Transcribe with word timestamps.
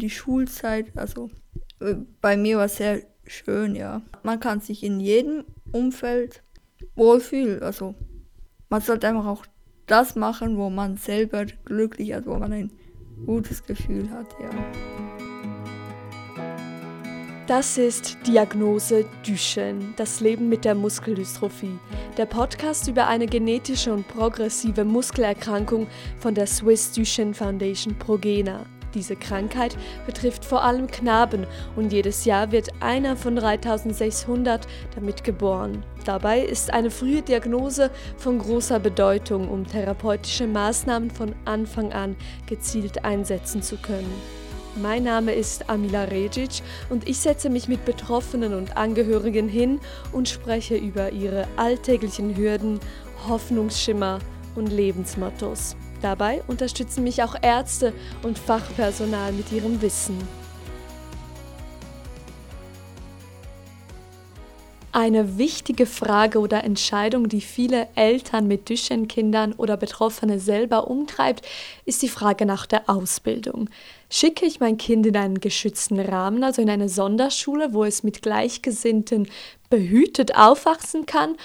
Die 0.00 0.10
Schulzeit, 0.10 0.96
also 0.96 1.28
äh, 1.80 1.96
bei 2.20 2.36
mir 2.36 2.58
war 2.58 2.66
es 2.66 2.76
sehr 2.76 3.02
schön, 3.26 3.74
ja. 3.74 4.00
Man 4.22 4.38
kann 4.38 4.60
sich 4.60 4.84
in 4.84 5.00
jedem 5.00 5.44
Umfeld 5.72 6.44
wohlfühlen. 6.94 7.60
Also 7.64 7.96
man 8.68 8.80
sollte 8.80 9.08
einfach 9.08 9.26
auch 9.26 9.44
das 9.86 10.14
machen, 10.14 10.56
wo 10.56 10.70
man 10.70 10.98
selber 10.98 11.46
glücklich 11.64 12.10
ist, 12.10 12.26
wo 12.26 12.36
man 12.36 12.52
ein 12.52 12.70
gutes 13.26 13.64
Gefühl 13.64 14.08
hat, 14.10 14.28
ja. 14.40 14.50
Das 17.48 17.76
ist 17.76 18.18
Diagnose 18.24 19.04
Duchenne, 19.26 19.94
das 19.96 20.20
Leben 20.20 20.48
mit 20.48 20.64
der 20.64 20.76
Muskeldystrophie. 20.76 21.76
Der 22.16 22.26
Podcast 22.26 22.86
über 22.86 23.08
eine 23.08 23.26
genetische 23.26 23.92
und 23.92 24.06
progressive 24.06 24.84
Muskelerkrankung 24.84 25.88
von 26.18 26.36
der 26.36 26.46
Swiss 26.46 26.92
Duchenne 26.92 27.34
Foundation 27.34 27.98
Progena. 27.98 28.64
Diese 28.94 29.16
Krankheit 29.16 29.76
betrifft 30.06 30.44
vor 30.44 30.62
allem 30.62 30.86
Knaben 30.86 31.46
und 31.76 31.92
jedes 31.92 32.24
Jahr 32.24 32.52
wird 32.52 32.68
einer 32.80 33.16
von 33.16 33.36
3600 33.36 34.66
damit 34.94 35.24
geboren. 35.24 35.84
Dabei 36.04 36.40
ist 36.40 36.72
eine 36.72 36.90
frühe 36.90 37.22
Diagnose 37.22 37.90
von 38.16 38.38
großer 38.38 38.80
Bedeutung, 38.80 39.48
um 39.48 39.66
therapeutische 39.66 40.46
Maßnahmen 40.46 41.10
von 41.10 41.34
Anfang 41.44 41.92
an 41.92 42.16
gezielt 42.46 43.04
einsetzen 43.04 43.62
zu 43.62 43.76
können. 43.76 44.12
Mein 44.80 45.02
Name 45.02 45.32
ist 45.32 45.68
Amila 45.68 46.04
Regic 46.04 46.62
und 46.88 47.08
ich 47.08 47.18
setze 47.18 47.50
mich 47.50 47.66
mit 47.66 47.84
Betroffenen 47.84 48.54
und 48.54 48.76
Angehörigen 48.76 49.48
hin 49.48 49.80
und 50.12 50.28
spreche 50.28 50.76
über 50.76 51.10
ihre 51.10 51.48
alltäglichen 51.56 52.36
Hürden, 52.36 52.78
Hoffnungsschimmer 53.26 54.20
und 54.54 54.68
Lebensmottos. 54.68 55.74
Dabei 56.02 56.42
unterstützen 56.46 57.04
mich 57.04 57.22
auch 57.22 57.34
Ärzte 57.40 57.92
und 58.22 58.38
Fachpersonal 58.38 59.32
mit 59.32 59.50
ihrem 59.52 59.82
Wissen. 59.82 60.18
Eine 64.90 65.38
wichtige 65.38 65.86
Frage 65.86 66.40
oder 66.40 66.64
Entscheidung, 66.64 67.28
die 67.28 67.40
viele 67.40 67.86
Eltern 67.94 68.48
mit 68.48 68.68
Duchenne-Kindern 68.68 69.52
oder 69.52 69.76
Betroffene 69.76 70.40
selber 70.40 70.88
umtreibt, 70.88 71.46
ist 71.84 72.02
die 72.02 72.08
Frage 72.08 72.46
nach 72.46 72.66
der 72.66 72.88
Ausbildung. 72.88 73.70
Schicke 74.10 74.46
ich 74.46 74.60
mein 74.60 74.76
Kind 74.76 75.06
in 75.06 75.16
einen 75.16 75.40
geschützten 75.40 76.00
Rahmen, 76.00 76.42
also 76.42 76.62
in 76.62 76.70
eine 76.70 76.88
Sonderschule, 76.88 77.74
wo 77.74 77.84
es 77.84 78.02
mit 78.02 78.22
Gleichgesinnten 78.22 79.28
behütet 79.70 80.34
aufwachsen 80.34 81.06
kann, 81.06 81.36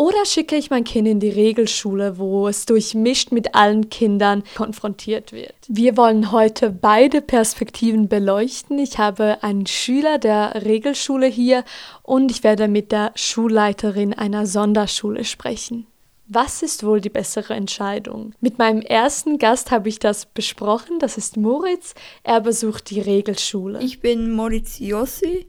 oder 0.00 0.24
schicke 0.24 0.56
ich 0.56 0.70
mein 0.70 0.84
Kind 0.84 1.06
in 1.06 1.20
die 1.20 1.28
Regelschule, 1.28 2.16
wo 2.16 2.48
es 2.48 2.64
durchmischt 2.64 3.32
mit 3.32 3.54
allen 3.54 3.90
Kindern 3.90 4.44
konfrontiert 4.56 5.30
wird? 5.30 5.54
Wir 5.68 5.98
wollen 5.98 6.32
heute 6.32 6.70
beide 6.70 7.20
Perspektiven 7.20 8.08
beleuchten. 8.08 8.78
Ich 8.78 8.96
habe 8.96 9.42
einen 9.42 9.66
Schüler 9.66 10.16
der 10.16 10.64
Regelschule 10.64 11.26
hier 11.26 11.64
und 12.02 12.30
ich 12.30 12.42
werde 12.42 12.66
mit 12.66 12.92
der 12.92 13.12
Schulleiterin 13.14 14.14
einer 14.14 14.46
Sonderschule 14.46 15.22
sprechen. 15.24 15.86
Was 16.28 16.62
ist 16.62 16.82
wohl 16.82 17.02
die 17.02 17.10
bessere 17.10 17.52
Entscheidung? 17.52 18.32
Mit 18.40 18.56
meinem 18.56 18.80
ersten 18.80 19.36
Gast 19.36 19.70
habe 19.70 19.90
ich 19.90 19.98
das 19.98 20.24
besprochen. 20.24 20.98
Das 20.98 21.18
ist 21.18 21.36
Moritz. 21.36 21.94
Er 22.22 22.40
besucht 22.40 22.88
die 22.88 23.02
Regelschule. 23.02 23.82
Ich 23.82 24.00
bin 24.00 24.30
Moritz 24.30 24.78
Jossi, 24.78 25.46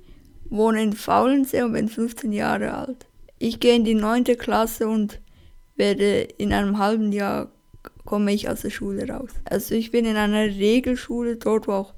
wohne 0.49 0.83
in 0.83 0.91
Faulensee 0.91 1.61
und 1.61 1.71
bin 1.71 1.87
15 1.87 2.33
Jahre 2.33 2.73
alt. 2.73 3.05
Ich 3.43 3.59
gehe 3.59 3.75
in 3.75 3.83
die 3.83 3.95
neunte 3.95 4.35
Klasse 4.35 4.87
und 4.87 5.19
werde 5.75 6.21
in 6.37 6.53
einem 6.53 6.77
halben 6.77 7.11
Jahr 7.11 7.51
komme 8.05 8.31
ich 8.33 8.47
aus 8.47 8.61
der 8.61 8.69
Schule 8.69 9.09
raus. 9.09 9.31
Also 9.45 9.73
ich 9.73 9.89
bin 9.89 10.05
in 10.05 10.15
einer 10.15 10.45
Regelschule, 10.45 11.37
dort 11.37 11.67
wo 11.67 11.71
auch 11.71 11.93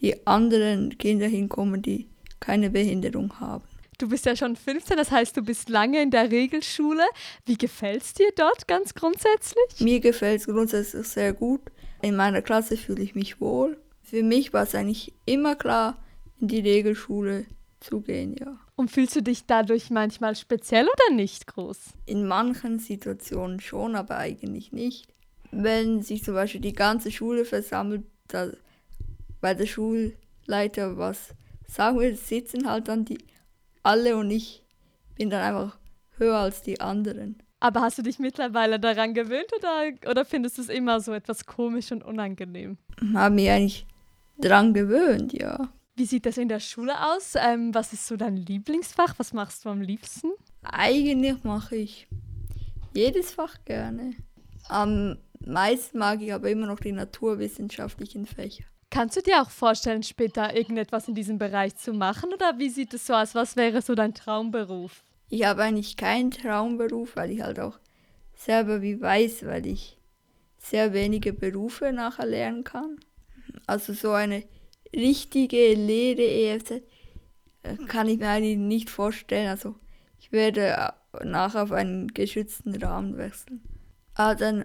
die 0.00 0.26
anderen 0.26 0.98
Kinder 0.98 1.28
hinkommen, 1.28 1.80
die 1.80 2.08
keine 2.40 2.70
Behinderung 2.70 3.38
haben. 3.38 3.62
Du 3.98 4.08
bist 4.08 4.26
ja 4.26 4.34
schon 4.34 4.56
15, 4.56 4.96
das 4.96 5.12
heißt, 5.12 5.36
du 5.36 5.42
bist 5.42 5.68
lange 5.68 6.02
in 6.02 6.10
der 6.10 6.32
Regelschule. 6.32 7.04
Wie 7.46 7.56
gefällt 7.56 8.02
es 8.02 8.14
dir 8.14 8.32
dort 8.34 8.66
ganz 8.66 8.92
grundsätzlich? 8.92 9.78
Mir 9.78 10.00
gefällt 10.00 10.40
es 10.40 10.48
grundsätzlich 10.48 11.06
sehr 11.06 11.32
gut. 11.32 11.60
In 12.02 12.16
meiner 12.16 12.42
Klasse 12.42 12.76
fühle 12.76 13.04
ich 13.04 13.14
mich 13.14 13.40
wohl. 13.40 13.78
Für 14.02 14.24
mich 14.24 14.52
war 14.52 14.64
es 14.64 14.74
eigentlich 14.74 15.14
immer 15.24 15.54
klar, 15.54 16.02
in 16.40 16.48
die 16.48 16.58
Regelschule 16.58 17.44
zu 17.78 18.00
gehen, 18.00 18.34
ja. 18.40 18.58
Und 18.80 18.90
fühlst 18.90 19.14
du 19.14 19.22
dich 19.22 19.44
dadurch 19.44 19.90
manchmal 19.90 20.34
speziell 20.34 20.86
oder 20.86 21.14
nicht 21.14 21.46
groß? 21.46 21.92
In 22.06 22.26
manchen 22.26 22.78
Situationen 22.78 23.60
schon, 23.60 23.94
aber 23.94 24.16
eigentlich 24.16 24.72
nicht. 24.72 25.06
Wenn 25.50 26.00
sich 26.00 26.24
zum 26.24 26.32
Beispiel 26.32 26.62
die 26.62 26.72
ganze 26.72 27.10
Schule 27.10 27.44
versammelt, 27.44 28.04
da, 28.28 28.48
weil 29.42 29.54
der 29.54 29.66
Schulleiter 29.66 30.96
was 30.96 31.34
sagen 31.68 31.98
will, 31.98 32.16
sitzen 32.16 32.70
halt 32.70 32.88
dann 32.88 33.04
die 33.04 33.18
alle 33.82 34.16
und 34.16 34.30
ich 34.30 34.64
bin 35.14 35.28
dann 35.28 35.42
einfach 35.42 35.76
höher 36.16 36.38
als 36.38 36.62
die 36.62 36.80
anderen. 36.80 37.36
Aber 37.60 37.82
hast 37.82 37.98
du 37.98 38.02
dich 38.02 38.18
mittlerweile 38.18 38.80
daran 38.80 39.12
gewöhnt 39.12 39.52
oder, 39.58 40.10
oder 40.10 40.24
findest 40.24 40.56
du 40.56 40.62
es 40.62 40.70
immer 40.70 41.00
so 41.00 41.12
etwas 41.12 41.44
komisch 41.44 41.92
und 41.92 42.02
unangenehm? 42.02 42.78
Habe 43.12 43.34
mich 43.34 43.50
eigentlich 43.50 43.86
daran 44.38 44.72
gewöhnt, 44.72 45.34
ja. 45.34 45.68
Wie 46.00 46.06
sieht 46.06 46.24
das 46.24 46.38
in 46.38 46.48
der 46.48 46.60
Schule 46.60 46.94
aus? 47.12 47.34
Ähm, 47.36 47.74
was 47.74 47.92
ist 47.92 48.06
so 48.06 48.16
dein 48.16 48.34
Lieblingsfach? 48.34 49.18
Was 49.18 49.34
machst 49.34 49.66
du 49.66 49.68
am 49.68 49.82
liebsten? 49.82 50.30
Eigentlich 50.62 51.44
mache 51.44 51.76
ich 51.76 52.08
jedes 52.94 53.32
Fach 53.32 53.54
gerne. 53.66 54.14
Am 54.70 55.18
meisten 55.40 55.98
mag 55.98 56.22
ich 56.22 56.32
aber 56.32 56.48
immer 56.48 56.66
noch 56.66 56.80
die 56.80 56.92
naturwissenschaftlichen 56.92 58.24
Fächer. 58.24 58.64
Kannst 58.88 59.18
du 59.18 59.20
dir 59.20 59.42
auch 59.42 59.50
vorstellen, 59.50 60.02
später 60.02 60.56
irgendetwas 60.56 61.06
in 61.06 61.14
diesem 61.14 61.36
Bereich 61.36 61.76
zu 61.76 61.92
machen 61.92 62.32
oder 62.32 62.58
wie 62.58 62.70
sieht 62.70 62.94
es 62.94 63.06
so 63.06 63.12
aus? 63.12 63.34
Was 63.34 63.56
wäre 63.56 63.82
so 63.82 63.94
dein 63.94 64.14
Traumberuf? 64.14 65.02
Ich 65.28 65.44
habe 65.44 65.64
eigentlich 65.64 65.98
keinen 65.98 66.30
Traumberuf, 66.30 67.14
weil 67.16 67.30
ich 67.30 67.42
halt 67.42 67.60
auch 67.60 67.78
selber 68.34 68.80
wie 68.80 68.98
weiß, 68.98 69.44
weil 69.44 69.66
ich 69.66 69.98
sehr 70.56 70.94
wenige 70.94 71.34
Berufe 71.34 71.92
nachher 71.92 72.24
lernen 72.24 72.64
kann. 72.64 72.96
Also 73.66 73.92
so 73.92 74.12
eine 74.12 74.44
richtige 74.94 75.74
Lehre 75.74 76.22
EFZ 76.22 76.70
äh, 76.70 77.76
kann 77.86 78.08
ich 78.08 78.18
mir 78.18 78.28
eigentlich 78.28 78.58
nicht 78.58 78.90
vorstellen. 78.90 79.48
Also 79.48 79.74
ich 80.18 80.32
werde 80.32 80.92
nachher 81.24 81.64
auf 81.64 81.72
einen 81.72 82.08
geschützten 82.08 82.74
Rahmen 82.82 83.16
wechseln. 83.16 83.62
Aber 84.14 84.34
dann 84.34 84.64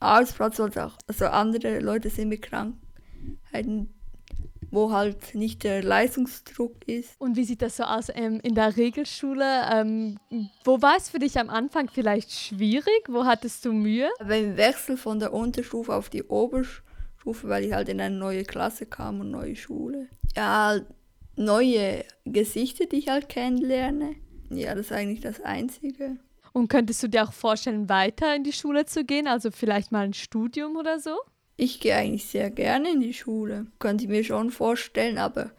Arztplatz 0.00 0.56
sollte 0.56 0.86
auch, 0.86 0.96
also 1.06 1.26
andere 1.26 1.80
Leute 1.80 2.10
sind 2.10 2.28
mit 2.28 2.42
Krankheiten, 2.42 3.94
wo 4.70 4.92
halt 4.92 5.34
nicht 5.34 5.64
der 5.64 5.82
Leistungsdruck 5.82 6.86
ist. 6.86 7.18
Und 7.18 7.36
wie 7.36 7.44
sieht 7.44 7.62
das 7.62 7.76
so 7.76 7.84
aus 7.84 8.08
ähm, 8.14 8.40
in 8.42 8.54
der 8.54 8.76
Regelschule? 8.76 9.62
Ähm, 9.72 10.18
wo 10.64 10.82
war 10.82 10.96
es 10.96 11.08
für 11.08 11.18
dich 11.18 11.38
am 11.38 11.48
Anfang 11.48 11.88
vielleicht 11.88 12.30
schwierig? 12.32 13.08
Wo 13.08 13.24
hattest 13.24 13.64
du 13.64 13.72
Mühe? 13.72 14.10
Beim 14.18 14.56
Wechsel 14.56 14.96
von 14.96 15.18
der 15.18 15.32
Unterstufe 15.32 15.94
auf 15.94 16.10
die 16.10 16.24
Oberstufe 16.24 16.87
Stufe, 17.28 17.48
weil 17.48 17.64
ich 17.64 17.72
halt 17.72 17.88
in 17.88 18.00
eine 18.00 18.16
neue 18.16 18.44
Klasse 18.44 18.86
kam 18.86 19.20
und 19.20 19.30
neue 19.30 19.54
Schule. 19.54 20.08
Ja, 20.34 20.68
halt 20.68 20.86
neue 21.36 22.04
Gesichter, 22.24 22.86
die 22.86 22.96
ich 22.96 23.08
halt 23.08 23.28
kennenlerne. 23.28 24.14
Ja, 24.50 24.74
das 24.74 24.86
ist 24.86 24.92
eigentlich 24.92 25.20
das 25.20 25.42
Einzige. 25.42 26.16
Und 26.54 26.68
könntest 26.68 27.02
du 27.02 27.08
dir 27.08 27.24
auch 27.24 27.32
vorstellen, 27.32 27.88
weiter 27.90 28.34
in 28.34 28.44
die 28.44 28.52
Schule 28.52 28.86
zu 28.86 29.04
gehen, 29.04 29.28
also 29.28 29.50
vielleicht 29.50 29.92
mal 29.92 30.06
ein 30.06 30.14
Studium 30.14 30.76
oder 30.76 30.98
so? 30.98 31.16
Ich 31.58 31.80
gehe 31.80 31.96
eigentlich 31.96 32.24
sehr 32.24 32.50
gerne 32.50 32.92
in 32.92 33.00
die 33.00 33.12
Schule. 33.12 33.66
Könnte 33.78 34.04
ich 34.04 34.10
mir 34.10 34.24
schon 34.24 34.50
vorstellen, 34.50 35.18
aber 35.18 35.50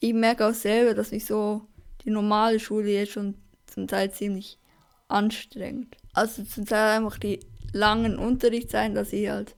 ich 0.00 0.14
merke 0.14 0.46
auch 0.46 0.54
selber, 0.54 0.94
dass 0.94 1.12
mich 1.12 1.24
so 1.24 1.62
die 2.04 2.10
normale 2.10 2.58
Schule 2.58 2.90
jetzt 2.90 3.12
schon 3.12 3.36
zum 3.66 3.86
Teil 3.86 4.10
ziemlich 4.10 4.58
anstrengt. 5.06 5.96
Also 6.14 6.42
zum 6.42 6.66
Teil 6.66 6.98
einfach 6.98 7.18
die 7.18 7.38
langen 7.72 8.18
Unterrichtszeiten, 8.18 8.96
dass 8.96 9.12
ich 9.12 9.28
halt 9.28 9.54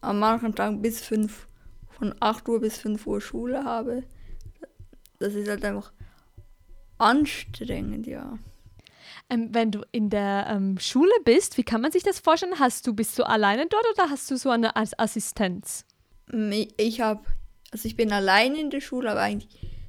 an 0.00 0.18
manchen 0.18 0.54
Tagen 0.54 0.82
bis 0.82 1.00
5, 1.00 1.46
von 1.88 2.14
8 2.20 2.48
Uhr 2.48 2.60
bis 2.60 2.78
5 2.78 3.06
Uhr 3.06 3.20
Schule 3.20 3.64
habe. 3.64 4.04
Das 5.18 5.34
ist 5.34 5.48
halt 5.48 5.64
einfach 5.64 5.92
anstrengend, 6.98 8.06
ja. 8.06 8.38
Ähm, 9.28 9.48
wenn 9.52 9.70
du 9.70 9.82
in 9.92 10.10
der 10.10 10.46
ähm, 10.48 10.78
Schule 10.78 11.12
bist, 11.24 11.56
wie 11.56 11.62
kann 11.62 11.80
man 11.80 11.92
sich 11.92 12.02
das 12.02 12.18
vorstellen? 12.18 12.58
Hast 12.58 12.86
du, 12.86 12.94
bist 12.94 13.18
du 13.18 13.24
alleine 13.24 13.66
dort 13.66 13.84
oder 13.92 14.10
hast 14.10 14.30
du 14.30 14.36
so 14.36 14.50
eine 14.50 14.74
Assistenz? 14.76 15.84
Ich 16.76 17.00
habe, 17.00 17.22
also 17.70 17.86
ich 17.86 17.96
bin 17.96 18.12
alleine 18.12 18.60
in 18.60 18.70
der 18.70 18.80
Schule, 18.80 19.10
aber 19.10 19.20
eigentlich 19.20 19.48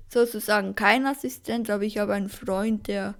sozusagen 0.09 0.75
kein 0.75 1.05
Assistent, 1.05 1.69
aber 1.69 1.83
ich 1.83 1.97
habe 1.97 2.13
einen 2.13 2.29
Freund, 2.29 2.87
der 2.87 3.15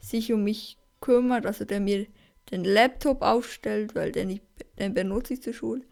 sich 0.00 0.32
um 0.32 0.44
mich 0.44 0.78
kümmert, 1.00 1.46
also 1.46 1.64
der 1.64 1.80
mir 1.80 2.06
den 2.50 2.64
Laptop 2.64 3.22
aufstellt, 3.22 3.94
weil 3.94 4.12
den, 4.12 4.30
ich, 4.30 4.42
den 4.78 4.94
benutze 4.94 5.34
ich 5.34 5.42
zur 5.42 5.52
Schule. 5.52 5.82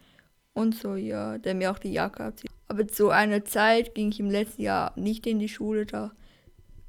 Und 0.53 0.75
so, 0.75 0.95
ja, 0.95 1.37
der 1.37 1.53
mir 1.53 1.71
auch 1.71 1.79
die 1.79 1.93
Jacke 1.93 2.23
abzieht. 2.23 2.49
Aber 2.67 2.87
zu 2.87 3.09
einer 3.09 3.45
Zeit 3.45 3.95
ging 3.95 4.09
ich 4.09 4.19
im 4.19 4.31
letzten 4.31 4.63
Jahr 4.63 4.91
nicht 4.95 5.27
in 5.27 5.39
die 5.39 5.49
Schule, 5.49 5.85
da 5.85 6.11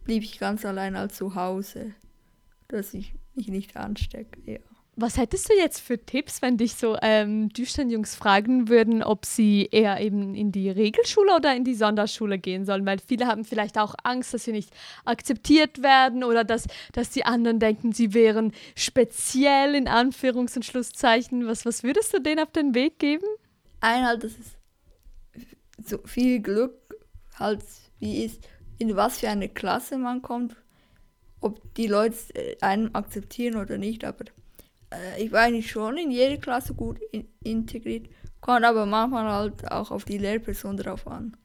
blieb 0.05 0.23
ich 0.23 0.38
ganz 0.38 0.65
allein 0.65 0.97
als 0.97 1.17
zu 1.17 1.35
Hause, 1.35 1.94
dass 2.69 2.94
ich 2.94 3.15
mich 3.35 3.49
nicht 3.49 3.76
anstecke, 3.76 4.41
ja. 4.50 4.59
Was 5.00 5.17
hättest 5.17 5.49
du 5.49 5.55
jetzt 5.55 5.79
für 5.79 6.05
Tipps, 6.05 6.43
wenn 6.43 6.56
dich 6.56 6.75
so 6.75 6.97
ähm, 7.00 7.50
Düstern-Jungs 7.50 8.17
fragen 8.17 8.69
würden, 8.69 9.05
ob 9.05 9.27
sie 9.27 9.69
eher 9.71 10.00
eben 10.00 10.35
in 10.35 10.50
die 10.50 10.69
Regelschule 10.69 11.37
oder 11.37 11.55
in 11.55 11.62
die 11.62 11.77
Sonderschule 11.77 12.37
gehen 12.37 12.65
sollen? 12.65 12.85
Weil 12.85 12.99
viele 12.99 13.29
haben 13.29 13.45
vielleicht 13.45 13.79
auch 13.79 13.95
Angst, 14.03 14.35
dass 14.35 14.43
sie 14.43 14.50
nicht 14.50 14.71
akzeptiert 15.05 15.85
werden 15.85 16.25
oder 16.25 16.43
dass, 16.43 16.67
dass 16.91 17.11
die 17.11 17.25
anderen 17.25 17.61
denken, 17.61 17.93
sie 17.93 18.12
wären 18.12 18.50
speziell 18.75 19.77
in 19.77 19.87
Anführungs- 19.87 20.56
und 20.56 20.65
Schlusszeichen. 20.65 21.47
Was, 21.47 21.65
was 21.65 21.85
würdest 21.85 22.12
du 22.12 22.21
denen 22.21 22.41
auf 22.41 22.50
den 22.50 22.75
Weg 22.75 22.99
geben? 22.99 23.27
Einmal, 23.79 24.19
dass 24.19 24.33
es 24.33 25.89
so 25.89 25.99
viel 26.06 26.41
Glück 26.41 26.75
halt 27.39 27.62
wie 28.00 28.25
ist, 28.25 28.49
in 28.79 28.97
was 28.97 29.21
für 29.21 29.29
eine 29.29 29.49
Klasse 29.49 29.97
man 29.97 30.23
kommt, 30.23 30.56
ob 31.41 31.73
die 31.75 31.87
Leute 31.87 32.17
einen 32.61 32.97
akzeptieren 32.97 33.55
oder 33.55 33.79
nicht, 33.79 34.05
aber 34.05 34.25
äh, 34.93 35.23
ich 35.23 35.32
war 35.32 35.43
eigentlich 35.43 35.70
schon 35.70 35.96
in 35.96 36.11
jede 36.11 36.38
Klasse 36.38 36.75
gut 36.75 36.99
in, 37.12 37.29
integriert, 37.43 38.08
kommt 38.40 38.64
aber 38.64 38.87
manchmal 38.87 39.31
halt 39.31 39.70
auch 39.70 39.90
auf 39.90 40.05
die 40.05 40.19
Lehrperson 40.19 40.76
drauf 40.76 41.06
an. 41.06 41.37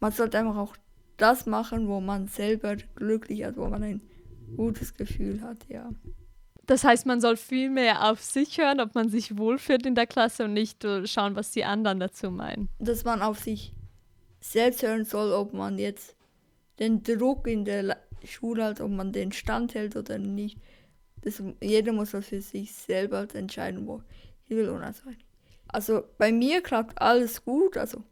Man 0.00 0.12
sollte 0.12 0.38
einfach 0.38 0.56
auch 0.56 0.76
das 1.16 1.46
machen, 1.46 1.88
wo 1.88 2.00
man 2.00 2.26
selber 2.26 2.76
glücklich 2.94 3.40
ist, 3.40 3.56
wo 3.56 3.68
man 3.68 3.82
ein 3.82 4.00
gutes 4.56 4.94
Gefühl 4.94 5.40
hat, 5.42 5.58
ja. 5.68 5.90
Das 6.66 6.84
heißt, 6.84 7.06
man 7.06 7.20
soll 7.20 7.36
viel 7.36 7.70
mehr 7.70 8.10
auf 8.10 8.22
sich 8.22 8.58
hören, 8.58 8.80
ob 8.80 8.94
man 8.94 9.08
sich 9.08 9.36
wohlfühlt 9.36 9.84
in 9.84 9.94
der 9.94 10.06
Klasse 10.06 10.44
und 10.44 10.52
nicht 10.54 10.86
schauen, 11.04 11.34
was 11.34 11.50
die 11.50 11.64
anderen 11.64 11.98
dazu 11.98 12.30
meinen. 12.30 12.68
Dass 12.78 13.04
man 13.04 13.20
auf 13.20 13.40
sich 13.40 13.74
selbst 14.40 14.82
hören 14.82 15.04
soll, 15.04 15.32
ob 15.32 15.52
man 15.52 15.78
jetzt 15.78 16.16
den 16.78 17.02
Druck 17.02 17.46
in 17.46 17.64
der 17.64 17.96
Schule 18.24 18.64
hat, 18.64 18.80
ob 18.80 18.90
man 18.90 19.12
den 19.12 19.32
standhält 19.32 19.96
oder 19.96 20.18
nicht. 20.18 20.58
Das, 21.22 21.42
jeder 21.60 21.92
muss 21.92 22.10
das 22.10 22.26
für 22.26 22.40
sich 22.40 22.72
selber 22.72 23.26
entscheiden, 23.34 23.86
wo 23.86 24.02
er 24.48 24.56
will 24.56 24.68
und 24.68 24.82
also. 24.82 25.02
Also 25.68 26.02
bei 26.18 26.32
mir 26.32 26.60
klappt 26.60 27.00
alles 27.00 27.44
gut. 27.44 27.76
Also 27.76 28.02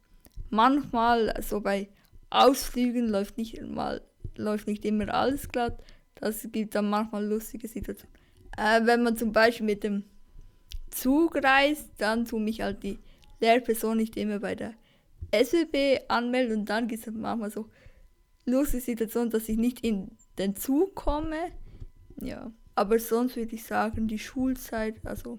manchmal, 0.48 1.34
so 1.42 1.60
bei 1.60 1.88
Ausflügen 2.30 3.08
läuft 3.08 3.36
nicht 3.36 3.60
mal 3.62 4.00
läuft 4.36 4.66
nicht 4.66 4.84
immer 4.84 5.12
alles 5.12 5.48
glatt. 5.48 5.82
Das 6.14 6.46
gibt 6.50 6.74
dann 6.74 6.90
manchmal 6.90 7.26
lustige 7.26 7.68
Situationen. 7.68 8.14
Äh, 8.56 8.84
wenn 8.84 9.02
man 9.02 9.16
zum 9.16 9.32
Beispiel 9.32 9.66
mit 9.66 9.84
dem 9.84 10.04
Zug 10.90 11.36
reist, 11.36 11.88
dann 11.98 12.24
tue 12.24 12.40
mich 12.40 12.60
halt 12.60 12.82
die 12.82 12.98
Lehrperson 13.40 13.96
nicht 13.96 14.16
immer 14.16 14.40
bei 14.40 14.54
der 14.54 14.74
SWB 15.32 16.00
anmelden 16.08 16.60
und 16.60 16.64
dann 16.66 16.88
gibt 16.88 17.06
es 17.06 17.12
manchmal 17.12 17.50
so 17.50 17.68
lustige 18.44 18.82
Situationen, 18.82 19.30
dass 19.30 19.48
ich 19.48 19.56
nicht 19.56 19.80
in 19.80 20.10
den 20.38 20.56
Zug 20.56 20.94
komme. 20.94 21.52
Ja. 22.20 22.50
Aber 22.74 22.98
sonst 22.98 23.36
würde 23.36 23.54
ich 23.54 23.64
sagen, 23.64 24.08
die 24.08 24.18
Schulzeit, 24.18 24.94
also 25.04 25.38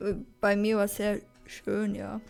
äh, 0.00 0.14
bei 0.40 0.56
mir 0.56 0.76
war 0.78 0.88
sehr 0.88 1.20
schön, 1.46 1.94
ja. 1.94 2.20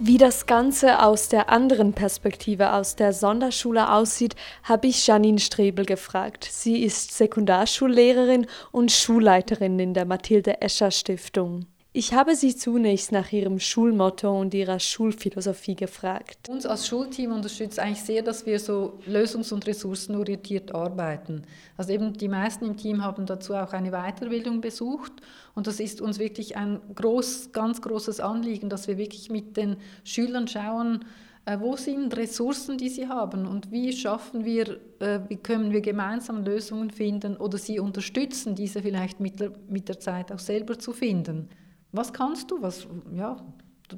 Wie 0.00 0.16
das 0.16 0.46
Ganze 0.46 1.02
aus 1.02 1.28
der 1.28 1.48
anderen 1.48 1.92
Perspektive, 1.92 2.72
aus 2.72 2.94
der 2.94 3.12
Sonderschule 3.12 3.90
aussieht, 3.90 4.36
habe 4.62 4.86
ich 4.86 5.08
Janine 5.08 5.40
Strebel 5.40 5.84
gefragt. 5.84 6.48
Sie 6.48 6.84
ist 6.84 7.16
Sekundarschullehrerin 7.16 8.46
und 8.70 8.92
Schulleiterin 8.92 9.76
in 9.80 9.94
der 9.94 10.04
Mathilde 10.04 10.62
Escher 10.62 10.92
Stiftung. 10.92 11.66
Ich 11.98 12.14
habe 12.14 12.36
sie 12.36 12.54
zunächst 12.54 13.10
nach 13.10 13.32
ihrem 13.32 13.58
Schulmotto 13.58 14.30
und 14.30 14.54
ihrer 14.54 14.78
Schulphilosophie 14.78 15.74
gefragt. 15.74 16.48
Uns 16.48 16.64
als 16.64 16.86
Schulteam 16.86 17.32
unterstützt 17.32 17.80
eigentlich 17.80 18.04
sehr, 18.04 18.22
dass 18.22 18.46
wir 18.46 18.60
so 18.60 19.00
lösungs- 19.04 19.52
und 19.52 19.66
ressourcenorientiert 19.66 20.72
arbeiten. 20.72 21.42
Also 21.76 21.92
eben 21.92 22.12
die 22.12 22.28
meisten 22.28 22.66
im 22.66 22.76
Team 22.76 23.02
haben 23.02 23.26
dazu 23.26 23.52
auch 23.54 23.72
eine 23.72 23.90
Weiterbildung 23.90 24.60
besucht 24.60 25.10
und 25.56 25.66
das 25.66 25.80
ist 25.80 26.00
uns 26.00 26.20
wirklich 26.20 26.56
ein 26.56 26.78
groß, 26.94 27.50
ganz 27.50 27.82
großes 27.82 28.20
Anliegen, 28.20 28.68
dass 28.68 28.86
wir 28.86 28.96
wirklich 28.96 29.28
mit 29.28 29.56
den 29.56 29.76
Schülern 30.04 30.46
schauen, 30.46 31.04
äh, 31.46 31.58
wo 31.58 31.74
sind 31.74 32.16
Ressourcen, 32.16 32.78
die 32.78 32.90
sie 32.90 33.08
haben 33.08 33.44
und 33.44 33.72
wie 33.72 33.92
schaffen 33.92 34.44
wir, 34.44 34.78
äh, 35.00 35.18
wie 35.26 35.36
können 35.36 35.72
wir 35.72 35.80
gemeinsam 35.80 36.44
Lösungen 36.44 36.92
finden 36.92 37.36
oder 37.36 37.58
sie 37.58 37.80
unterstützen, 37.80 38.54
diese 38.54 38.82
vielleicht 38.82 39.18
mit 39.18 39.40
der, 39.40 39.50
mit 39.68 39.88
der 39.88 39.98
Zeit 39.98 40.30
auch 40.30 40.38
selber 40.38 40.78
zu 40.78 40.92
finden 40.92 41.48
was 41.92 42.12
kannst 42.12 42.50
du, 42.50 42.60
was, 42.60 42.86
ja, 43.14 43.36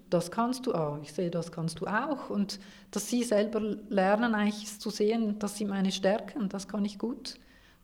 das 0.08 0.30
kannst 0.30 0.66
du 0.66 0.74
auch, 0.74 0.98
ich 1.02 1.12
sehe, 1.12 1.30
das 1.30 1.50
kannst 1.50 1.80
du 1.80 1.86
auch. 1.86 2.30
Und 2.30 2.60
dass 2.90 3.08
sie 3.08 3.24
selber 3.24 3.60
lernen, 3.88 4.34
eigentlich 4.34 4.78
zu 4.78 4.90
sehen, 4.90 5.36
das 5.38 5.58
sind 5.58 5.68
meine 5.68 5.90
Stärken, 5.90 6.48
das 6.48 6.68
kann 6.68 6.84
ich 6.84 6.98
gut, 6.98 7.34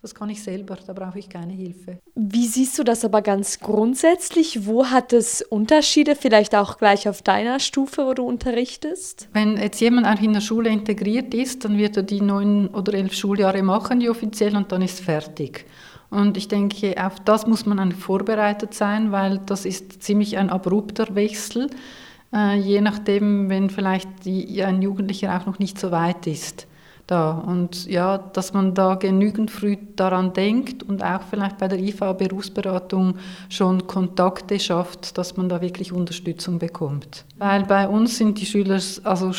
das 0.03 0.15
kann 0.15 0.31
ich 0.31 0.43
selber, 0.43 0.77
da 0.87 0.93
brauche 0.93 1.19
ich 1.19 1.29
keine 1.29 1.53
Hilfe. 1.53 1.99
Wie 2.15 2.47
siehst 2.47 2.79
du 2.79 2.85
das 2.85 3.05
aber 3.05 3.23
ganz 3.23 3.59
grundsätzlich? 3.59 4.67
Wo 4.67 4.87
hat 4.87 5.13
es 5.13 5.43
Unterschiede, 5.43 6.15
vielleicht 6.15 6.55
auch 6.55 6.79
gleich 6.79 7.09
auf 7.09 7.23
deiner 7.23 7.59
Stufe, 7.59 8.07
wo 8.07 8.15
du 8.15 8.25
unterrichtest? 8.25 9.29
Wenn 9.33 9.57
jetzt 9.57 9.81
jemand 9.81 10.07
auch 10.07 10.23
in 10.23 10.33
der 10.33 10.41
Schule 10.41 10.71
integriert 10.71 11.35
ist, 11.35 11.65
dann 11.65 11.77
wird 11.77 11.97
er 11.97 12.05
die 12.05 12.21
neun 12.21 12.69
oder 12.69 12.95
elf 12.95 13.15
Schuljahre 13.15 13.63
machen, 13.63 13.99
die 13.99 14.09
offiziell, 14.09 14.57
und 14.57 14.71
dann 14.71 14.83
ist 14.83 15.01
fertig. 15.01 15.67
Und 16.11 16.37
ich 16.37 16.49
denke, 16.49 16.95
auf 17.05 17.21
das 17.21 17.47
muss 17.47 17.67
man 17.67 17.93
vorbereitet 17.93 18.75
sein, 18.75 19.13
weil 19.13 19.39
das 19.47 19.65
ist 19.65 20.03
ziemlich 20.03 20.39
ein 20.39 20.51
abrupter 20.51 21.15
Wechsel, 21.15 21.69
äh, 22.33 22.57
je 22.59 22.81
nachdem, 22.81 23.49
wenn 23.49 23.71
vielleicht 23.71 24.09
die, 24.25 24.63
ein 24.63 24.83
Jugendlicher 24.83 25.37
auch 25.37 25.47
noch 25.47 25.59
nicht 25.59 25.79
so 25.79 25.91
weit 25.91 26.27
ist. 26.27 26.67
Da. 27.07 27.31
Und 27.31 27.87
ja, 27.87 28.19
dass 28.19 28.53
man 28.53 28.75
da 28.75 28.97
genügend 28.97 29.53
früh 29.53 29.77
daran 29.95 30.33
denkt 30.33 30.83
und 30.83 31.05
auch 31.05 31.23
vielleicht 31.31 31.59
bei 31.59 31.69
der 31.69 31.79
IV-Berufsberatung 31.79 33.19
schon 33.49 33.87
Kontakte 33.87 34.59
schafft, 34.59 35.17
dass 35.17 35.37
man 35.37 35.49
da 35.49 35.61
wirklich 35.61 35.93
Unterstützung 35.93 36.59
bekommt. 36.59 37.25
Weil 37.39 37.63
bei 37.63 37.87
uns 37.87 38.19
sind 38.19 38.41
die 38.41 38.47
Schüler 38.47 38.81
also 39.05 39.33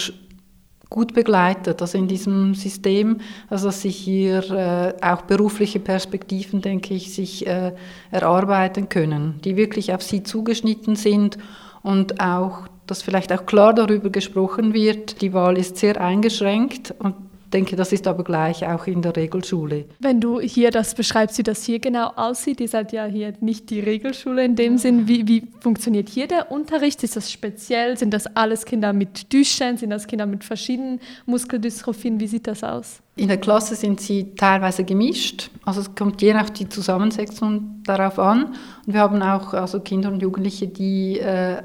gut 0.89 1.13
begleitet, 1.13 1.81
also 1.81 1.97
in 1.97 2.07
diesem 2.07 2.53
System, 2.53 3.17
also 3.49 3.67
dass 3.67 3.81
sich 3.81 3.97
hier 3.97 4.49
äh, 4.51 5.05
auch 5.05 5.23
berufliche 5.23 5.79
Perspektiven, 5.79 6.61
denke 6.61 6.93
ich, 6.93 7.13
sich 7.13 7.45
äh, 7.45 7.73
erarbeiten 8.11 8.89
können, 8.89 9.39
die 9.43 9.57
wirklich 9.57 9.93
auf 9.93 10.01
sie 10.01 10.23
zugeschnitten 10.23 10.95
sind 10.95 11.37
und 11.83 12.21
auch, 12.21 12.67
dass 12.85 13.01
vielleicht 13.01 13.33
auch 13.33 13.45
klar 13.45 13.73
darüber 13.73 14.09
gesprochen 14.09 14.73
wird, 14.73 15.21
die 15.21 15.33
Wahl 15.33 15.57
ist 15.57 15.77
sehr 15.77 15.99
eingeschränkt 15.99 16.93
und 16.99 17.15
denke, 17.53 17.75
das 17.75 17.93
ist 17.93 18.07
aber 18.07 18.23
gleich 18.23 18.65
auch 18.65 18.87
in 18.87 19.01
der 19.01 19.15
Regelschule. 19.15 19.85
Wenn 19.99 20.19
du 20.19 20.39
hier 20.39 20.71
das 20.71 20.95
beschreibst, 20.95 21.37
wie 21.37 21.43
das 21.43 21.63
hier 21.63 21.79
genau 21.79 22.11
aussieht, 22.15 22.59
ihr 22.59 22.67
seid 22.67 22.91
ja 22.91 23.05
hier 23.05 23.33
nicht 23.39 23.69
die 23.69 23.79
Regelschule 23.79 24.43
in 24.43 24.55
dem 24.55 24.77
Sinn. 24.77 25.07
Wie, 25.07 25.27
wie 25.27 25.43
funktioniert 25.59 26.09
hier 26.09 26.27
der 26.27 26.51
Unterricht? 26.51 27.03
Ist 27.03 27.15
das 27.15 27.31
speziell? 27.31 27.97
Sind 27.97 28.13
das 28.13 28.27
alles 28.35 28.65
Kinder 28.65 28.93
mit 28.93 29.33
Duchenne? 29.33 29.77
Sind 29.77 29.89
das 29.89 30.07
Kinder 30.07 30.25
mit 30.25 30.43
verschiedenen 30.43 30.99
Muskeldystrophien? 31.25 32.19
Wie 32.19 32.27
sieht 32.27 32.47
das 32.47 32.63
aus? 32.63 33.01
In 33.15 33.29
der 33.29 33.37
Klasse 33.37 33.75
sind 33.75 33.99
sie 33.99 34.35
teilweise 34.35 34.83
gemischt. 34.83 35.49
Also 35.65 35.81
es 35.81 35.95
kommt 35.95 36.21
je 36.21 36.33
nach 36.33 36.49
die 36.49 36.69
Zusammensetzung 36.69 37.81
darauf 37.83 38.19
an. 38.19 38.53
Und 38.85 38.93
wir 38.93 38.99
haben 38.99 39.21
auch 39.21 39.53
also 39.53 39.79
Kinder 39.79 40.11
und 40.11 40.21
Jugendliche, 40.21 40.67
die 40.67 41.19
äh, 41.19 41.61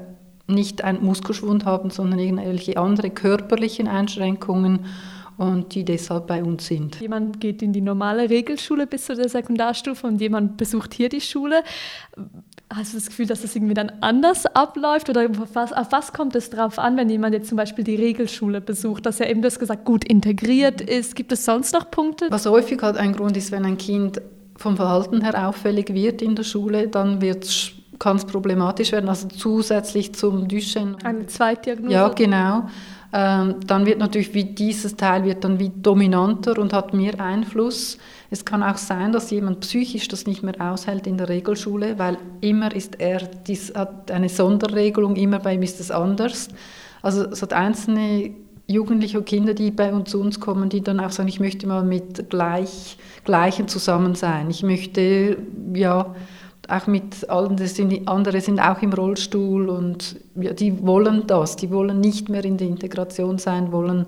nicht 0.47 0.83
einen 0.83 1.03
Muskelschwund 1.03 1.65
haben, 1.65 1.89
sondern 1.89 2.19
irgendwelche 2.19 2.77
andere 2.77 3.09
körperlichen 3.09 3.87
Einschränkungen 3.87 4.85
und 5.37 5.73
die 5.73 5.83
deshalb 5.83 6.27
bei 6.27 6.43
uns 6.43 6.67
sind. 6.67 6.99
Jemand 7.01 7.39
geht 7.39 7.61
in 7.61 7.73
die 7.73 7.81
normale 7.81 8.29
Regelschule 8.29 8.87
bis 8.87 9.05
zu 9.05 9.15
der 9.15 9.29
Sekundarstufe 9.29 10.05
und 10.07 10.21
jemand 10.21 10.57
besucht 10.57 10.93
hier 10.93 11.09
die 11.09 11.21
Schule. 11.21 11.63
Hast 12.69 12.93
du 12.93 12.97
das 12.97 13.07
Gefühl, 13.07 13.25
dass 13.25 13.41
das 13.41 13.55
irgendwie 13.55 13.73
dann 13.73 13.91
anders 14.01 14.45
abläuft 14.45 15.09
oder 15.09 15.29
auf 15.29 15.55
was, 15.55 15.73
auf 15.73 15.91
was 15.91 16.13
kommt 16.13 16.35
es 16.35 16.49
drauf 16.49 16.79
an, 16.79 16.97
wenn 16.97 17.09
jemand 17.09 17.33
jetzt 17.33 17.49
zum 17.49 17.57
Beispiel 17.57 17.83
die 17.83 17.95
Regelschule 17.95 18.61
besucht, 18.61 19.05
dass 19.05 19.19
er 19.19 19.29
eben, 19.29 19.41
du 19.41 19.47
hast 19.47 19.59
gesagt, 19.59 19.85
gut 19.85 20.03
integriert 20.03 20.81
ist? 20.81 21.15
Gibt 21.15 21.31
es 21.31 21.45
sonst 21.45 21.73
noch 21.73 21.89
Punkte? 21.91 22.27
Was 22.29 22.45
häufig 22.45 22.81
halt 22.81 22.97
ein 22.97 23.13
Grund 23.13 23.35
ist, 23.37 23.51
wenn 23.51 23.65
ein 23.65 23.77
Kind 23.77 24.21
vom 24.55 24.75
Verhalten 24.75 25.21
her 25.21 25.47
auffällig 25.47 25.93
wird 25.93 26.21
in 26.21 26.35
der 26.35 26.43
Schule, 26.43 26.87
dann 26.87 27.19
kann 27.99 28.17
es 28.17 28.25
problematisch 28.25 28.91
werden, 28.91 29.09
also 29.09 29.27
zusätzlich 29.27 30.13
zum 30.13 30.47
Duschen. 30.47 30.95
Eine 31.03 31.25
Zweitdiagnose? 31.27 31.93
Ja, 31.93 32.09
genau 32.09 32.63
dann 33.13 33.85
wird 33.85 33.99
natürlich 33.99 34.33
wie 34.33 34.43
dieses 34.43 34.95
Teil 34.95 35.23
wird 35.23 35.43
dann 35.43 35.59
wie 35.59 35.69
dominanter 35.69 36.57
und 36.57 36.73
hat 36.73 36.95
mehr 36.95 37.19
Einfluss. 37.19 37.99
Es 38.31 38.43
kann 38.43 38.63
auch 38.63 38.77
sein, 38.77 39.11
dass 39.11 39.29
jemand 39.29 39.59
psychisch 39.59 40.07
das 40.07 40.25
nicht 40.25 40.41
mehr 40.41 40.59
aushält 40.59 41.05
in 41.05 41.19
der 41.19 41.29
Regelschule, 41.29 41.99
weil 41.99 42.17
immer 42.41 42.75
ist 42.75 42.99
er, 42.99 43.19
dies 43.19 43.71
hat 43.75 44.09
eine 44.09 44.29
Sonderregelung, 44.29 45.15
immer 45.15 45.37
bei 45.37 45.53
ihm 45.53 45.61
ist 45.61 45.79
es 45.79 45.91
anders. 45.91 46.47
Also 47.03 47.25
es 47.25 47.43
hat 47.43 47.53
einzelne 47.53 48.31
Jugendliche 48.65 49.19
und 49.19 49.25
Kinder, 49.25 49.53
die 49.53 49.69
bei 49.69 49.93
uns 49.93 50.09
zu 50.09 50.19
uns 50.19 50.39
kommen, 50.39 50.69
die 50.69 50.81
dann 50.81 50.99
auch 50.99 51.11
sagen, 51.11 51.29
ich 51.29 51.39
möchte 51.39 51.67
mal 51.67 51.83
mit 51.83 52.31
Gleich, 52.31 52.97
Gleichen 53.25 53.67
zusammen 53.67 54.15
sein. 54.15 54.49
Ich 54.49 54.63
möchte, 54.63 55.37
ja, 55.75 56.15
auch 56.69 56.87
mit 56.87 57.29
allen, 57.29 57.57
das 57.57 57.75
sind, 57.75 58.07
andere 58.07 58.41
sind 58.41 58.59
auch 58.59 58.81
im 58.81 58.93
Rollstuhl 58.93 59.69
und 59.69 60.17
ja, 60.35 60.53
die 60.53 60.85
wollen 60.85 61.27
das, 61.27 61.55
die 61.55 61.69
wollen 61.71 61.99
nicht 61.99 62.29
mehr 62.29 62.45
in 62.45 62.57
der 62.57 62.67
Integration 62.67 63.37
sein, 63.37 63.71
wollen 63.71 64.05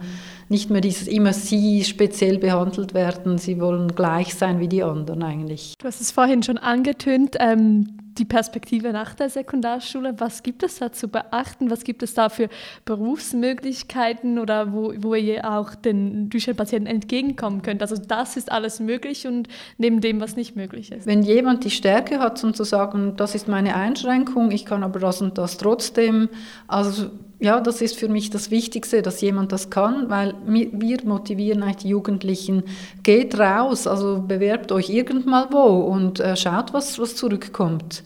nicht 0.48 0.70
mehr 0.70 0.82
dieses 0.82 1.08
immer 1.08 1.34
sie 1.34 1.84
speziell 1.84 2.38
behandelt 2.38 2.94
werden. 2.94 3.38
Sie 3.38 3.60
wollen 3.60 3.96
gleich 3.96 4.36
sein 4.36 4.60
wie 4.60 4.68
die 4.68 4.84
anderen 4.84 5.24
eigentlich. 5.24 5.74
Du 5.80 5.88
hast 5.88 6.02
es 6.02 6.12
vorhin 6.12 6.44
schon 6.44 6.58
angetönt. 6.58 7.36
Ähm 7.40 8.05
die 8.18 8.26
Perspektive 8.26 8.92
nach 8.92 9.14
der 9.14 9.30
Sekundarschule. 9.30 10.16
Was 10.20 10.44
gibt 10.44 10.64
es 10.64 10.80
da 10.80 10.92
zu 10.92 11.08
beachten? 11.08 11.70
Was 11.70 11.84
gibt 11.84 12.04
es 12.04 12.14
da 12.14 12.30
für 12.30 12.50
Berufsmöglichkeiten 12.86 14.40
oder 14.40 14.74
wo, 14.74 14.94
wo 14.98 15.16
ihr 15.16 15.50
auch 15.50 15.76
den 15.76 16.30
Duchenne-Patienten 16.30 16.88
entgegenkommen 16.88 17.62
könnt? 17.62 17.82
Also 17.82 17.96
das 17.98 18.38
ist 18.38 18.52
alles 18.52 18.80
möglich 18.80 19.28
und 19.28 19.48
neben 19.78 20.02
dem, 20.02 20.22
was 20.22 20.36
nicht 20.36 20.56
möglich 20.56 20.92
ist. 20.92 21.06
Wenn 21.06 21.24
jemand 21.24 21.64
die 21.64 21.72
Stärke 21.72 22.20
hat, 22.20 22.44
um 22.44 22.54
zu 22.54 22.64
sagen, 22.64 23.16
das 23.18 23.36
ist 23.36 23.48
meine 23.48 23.76
Einschränkung, 23.76 24.52
ich 24.52 24.66
kann 24.66 24.84
aber 24.84 25.00
das 25.00 25.22
und 25.22 25.38
das 25.38 25.58
trotzdem, 25.58 26.30
also 26.68 27.10
ja, 27.40 27.60
das 27.60 27.82
ist 27.82 27.98
für 27.98 28.08
mich 28.08 28.30
das 28.30 28.50
Wichtigste, 28.52 29.02
dass 29.02 29.22
jemand 29.22 29.52
das 29.52 29.70
kann, 29.70 30.10
weil 30.10 30.34
wir 30.46 31.06
motivieren 31.06 31.64
eigentlich 31.64 31.78
die 31.78 31.90
Jugendlichen, 31.90 32.64
geht 33.04 33.38
raus, 33.38 33.88
also 33.88 34.24
bewerbt 34.26 34.72
euch 34.72 34.90
irgendwann 34.90 35.52
wo 35.52 35.82
und 35.82 36.20
äh, 36.20 36.36
schaut, 36.38 36.74
was, 36.74 36.98
was 36.98 37.16
zurückkommt. 37.16 38.04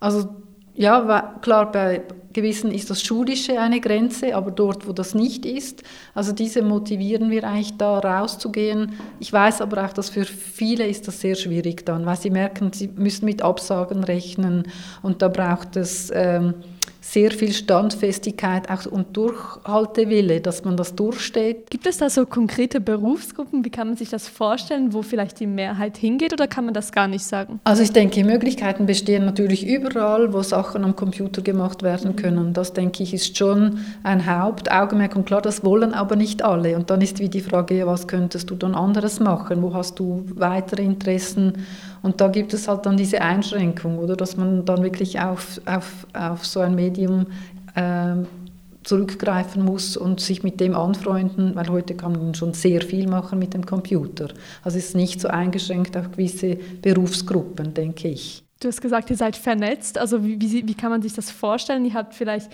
Also 0.00 0.28
ja, 0.74 1.38
klar, 1.42 1.70
bei 1.70 2.02
gewissen 2.32 2.70
ist 2.70 2.90
das 2.90 3.02
Schulische 3.02 3.60
eine 3.60 3.80
Grenze, 3.80 4.34
aber 4.34 4.50
dort, 4.50 4.86
wo 4.86 4.92
das 4.92 5.14
nicht 5.14 5.46
ist, 5.46 5.82
also 6.14 6.32
diese 6.32 6.62
motivieren 6.62 7.30
wir 7.30 7.44
eigentlich 7.44 7.76
da 7.76 7.98
rauszugehen. 7.98 8.92
Ich 9.20 9.32
weiß 9.32 9.60
aber 9.60 9.84
auch, 9.84 9.92
dass 9.92 10.10
für 10.10 10.24
viele 10.24 10.86
ist 10.86 11.08
das 11.08 11.20
sehr 11.20 11.34
schwierig 11.34 11.84
dann, 11.84 12.06
weil 12.06 12.16
sie 12.16 12.30
merken, 12.30 12.72
sie 12.72 12.88
müssen 12.88 13.24
mit 13.24 13.42
Absagen 13.42 14.04
rechnen 14.04 14.68
und 15.02 15.22
da 15.22 15.28
braucht 15.28 15.76
es... 15.76 16.10
Ähm, 16.14 16.54
sehr 17.02 17.32
viel 17.32 17.52
Standfestigkeit 17.52 18.70
auch 18.70 18.86
und 18.86 19.16
Durchhaltewille, 19.16 20.40
dass 20.40 20.64
man 20.64 20.76
das 20.76 20.94
durchsteht. 20.94 21.68
Gibt 21.68 21.86
es 21.86 21.98
da 21.98 22.08
so 22.08 22.24
konkrete 22.24 22.80
Berufsgruppen? 22.80 23.64
Wie 23.64 23.70
kann 23.70 23.88
man 23.88 23.96
sich 23.96 24.08
das 24.08 24.28
vorstellen, 24.28 24.92
wo 24.92 25.02
vielleicht 25.02 25.40
die 25.40 25.48
Mehrheit 25.48 25.96
hingeht 25.96 26.32
oder 26.32 26.46
kann 26.46 26.64
man 26.64 26.74
das 26.74 26.92
gar 26.92 27.08
nicht 27.08 27.24
sagen? 27.24 27.60
Also 27.64 27.82
ich 27.82 27.92
denke, 27.92 28.22
Möglichkeiten 28.24 28.86
bestehen 28.86 29.24
natürlich 29.24 29.66
überall, 29.66 30.32
wo 30.32 30.42
Sachen 30.42 30.84
am 30.84 30.94
Computer 30.94 31.42
gemacht 31.42 31.82
werden 31.82 32.14
können. 32.14 32.21
Das 32.52 32.72
denke 32.72 33.02
ich 33.02 33.14
ist 33.14 33.36
schon 33.36 33.78
ein 34.02 34.26
Hauptaugenmerk 34.26 35.16
und 35.16 35.26
klar, 35.26 35.42
das 35.42 35.64
wollen 35.64 35.94
aber 35.94 36.16
nicht 36.16 36.42
alle. 36.42 36.76
Und 36.76 36.90
dann 36.90 37.00
ist 37.00 37.18
wie 37.18 37.28
die 37.28 37.40
Frage, 37.40 37.86
was 37.86 38.06
könntest 38.06 38.50
du 38.50 38.54
dann 38.54 38.74
anderes 38.74 39.20
machen? 39.20 39.62
Wo 39.62 39.74
hast 39.74 39.98
du 39.98 40.24
weitere 40.34 40.82
Interessen? 40.82 41.64
Und 42.02 42.20
da 42.20 42.28
gibt 42.28 42.54
es 42.54 42.68
halt 42.68 42.86
dann 42.86 42.96
diese 42.96 43.20
Einschränkung, 43.20 43.98
oder 43.98 44.16
dass 44.16 44.36
man 44.36 44.64
dann 44.64 44.82
wirklich 44.82 45.20
auf, 45.20 45.60
auf, 45.66 46.06
auf 46.12 46.44
so 46.44 46.60
ein 46.60 46.74
Medium 46.74 47.26
äh, 47.74 48.16
zurückgreifen 48.84 49.64
muss 49.64 49.96
und 49.96 50.20
sich 50.20 50.42
mit 50.42 50.60
dem 50.60 50.74
anfreunden, 50.74 51.54
weil 51.54 51.68
heute 51.68 51.94
kann 51.94 52.12
man 52.12 52.34
schon 52.34 52.52
sehr 52.54 52.82
viel 52.82 53.08
machen 53.08 53.38
mit 53.38 53.54
dem 53.54 53.64
Computer. 53.64 54.28
Also 54.62 54.78
es 54.78 54.86
ist 54.86 54.96
nicht 54.96 55.20
so 55.20 55.28
eingeschränkt 55.28 55.96
auf 55.96 56.10
gewisse 56.10 56.56
Berufsgruppen, 56.82 57.74
denke 57.74 58.08
ich. 58.08 58.41
Du 58.62 58.68
hast 58.68 58.80
gesagt, 58.80 59.10
ihr 59.10 59.16
seid 59.16 59.36
vernetzt. 59.36 59.98
Also 59.98 60.24
wie, 60.24 60.40
wie, 60.40 60.68
wie 60.68 60.74
kann 60.74 60.90
man 60.90 61.02
sich 61.02 61.12
das 61.14 61.30
vorstellen? 61.32 61.84
Ihr 61.84 61.94
habt 61.94 62.14
vielleicht 62.14 62.50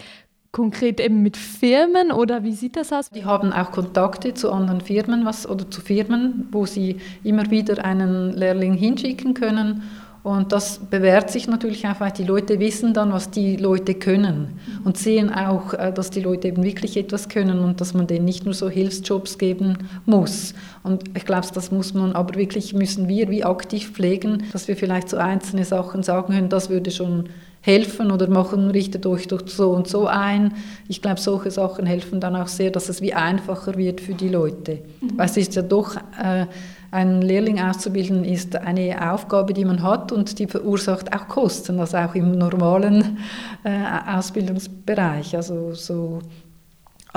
konkret 0.53 1.01
eben 1.01 1.23
mit 1.23 1.37
Firmen 1.37 2.11
oder 2.11 2.43
wie 2.45 2.53
sieht 2.53 2.77
das 2.77 2.93
aus? 2.93 3.11
Die 3.11 3.27
haben 3.27 3.53
auch 3.53 3.71
Kontakte 3.71 4.33
zu 4.33 4.51
anderen 4.51 4.81
Firmen 4.81 5.27
was, 5.27 5.47
oder 5.47 5.71
zu 5.71 5.83
Firmen, 5.83 6.49
wo 6.51 6.65
sie 6.65 6.97
immer 7.23 7.51
wieder 7.51 7.85
einen 7.85 8.33
Lehrling 8.33 8.73
hinschicken 8.73 9.35
können. 9.35 9.83
Und 10.29 10.53
das 10.53 10.79
bewährt 10.79 11.31
sich 11.31 11.49
natürlich 11.49 11.87
auch, 11.87 12.01
weil 12.01 12.13
die 12.13 12.25
Leute 12.25 12.61
wissen 12.61 12.93
dann, 12.93 13.13
was 13.13 13.31
die 13.31 13.57
Leute 13.57 13.95
können 13.95 14.61
und 14.85 14.99
sehen 14.99 15.33
auch, 15.33 15.73
äh, 15.73 15.91
dass 15.91 16.11
die 16.11 16.21
Leute 16.21 16.49
eben 16.49 16.63
wirklich 16.63 16.99
etwas 16.99 17.31
können 17.31 17.61
und 17.61 17.81
dass 17.81 17.95
man 17.95 18.07
denen 18.07 18.27
nicht 18.27 18.45
nur 18.45 18.53
so 18.53 18.69
Hilfsjobs 18.69 19.39
geben 19.39 19.79
muss. 20.05 20.53
Und 20.83 21.05
ich 21.17 21.25
glaube, 21.25 21.47
das 21.55 21.73
muss 21.73 21.95
man 21.95 22.13
aber 22.13 22.35
wirklich, 22.35 22.75
müssen 22.75 23.09
wir 23.09 23.31
wie 23.31 23.43
aktiv 23.43 23.93
pflegen, 23.93 24.45
dass 24.53 24.69
wir 24.69 24.77
vielleicht 24.77 25.09
so 25.09 25.17
einzelne 25.17 25.65
Sachen 25.65 26.03
sagen 26.03 26.35
können, 26.35 26.51
das 26.51 26.69
würde 26.69 26.91
schon 26.91 27.31
helfen 27.63 28.11
oder 28.11 28.29
machen, 28.29 28.71
richtet 28.71 29.07
euch 29.07 29.29
doch 29.29 29.47
so 29.47 29.71
und 29.71 29.89
so 29.89 30.07
ein. 30.07 30.53
Ich 30.89 31.01
glaube, 31.01 31.21
solche 31.21 31.51
Sachen 31.51 31.87
helfen 31.87 32.21
dann 32.21 32.37
auch 32.37 32.49
sehr, 32.49 32.71
dass 32.71 32.91
es 32.91 33.01
wie 33.01 33.15
einfacher 33.15 33.77
wird 33.77 34.03
für 34.03 34.15
die 34.15 34.29
Leute. 34.29 34.81
Mhm. 35.01 35.17
Weil 35.17 35.27
es 35.27 35.39
ist 35.39 35.55
ja 35.55 35.63
doch, 35.63 35.97
äh, 36.23 36.47
einen 36.91 37.23
Lehrling 37.23 37.61
auszubilden, 37.61 38.25
ist 38.25 38.57
eine 38.57 39.13
Aufgabe, 39.13 39.53
die 39.53 39.65
man 39.65 39.83
hat 39.83 40.11
und 40.11 40.39
die 40.39 40.47
verursacht 40.47 41.13
auch 41.15 41.29
Kosten, 41.29 41.81
also 41.81 41.99
auch 41.99 42.15
im 42.15 42.33
normalen 42.33 43.19
äh, 43.65 43.79
Ausbildungsbereich. 44.07 45.37
Also 45.37 45.75
so 45.75 46.21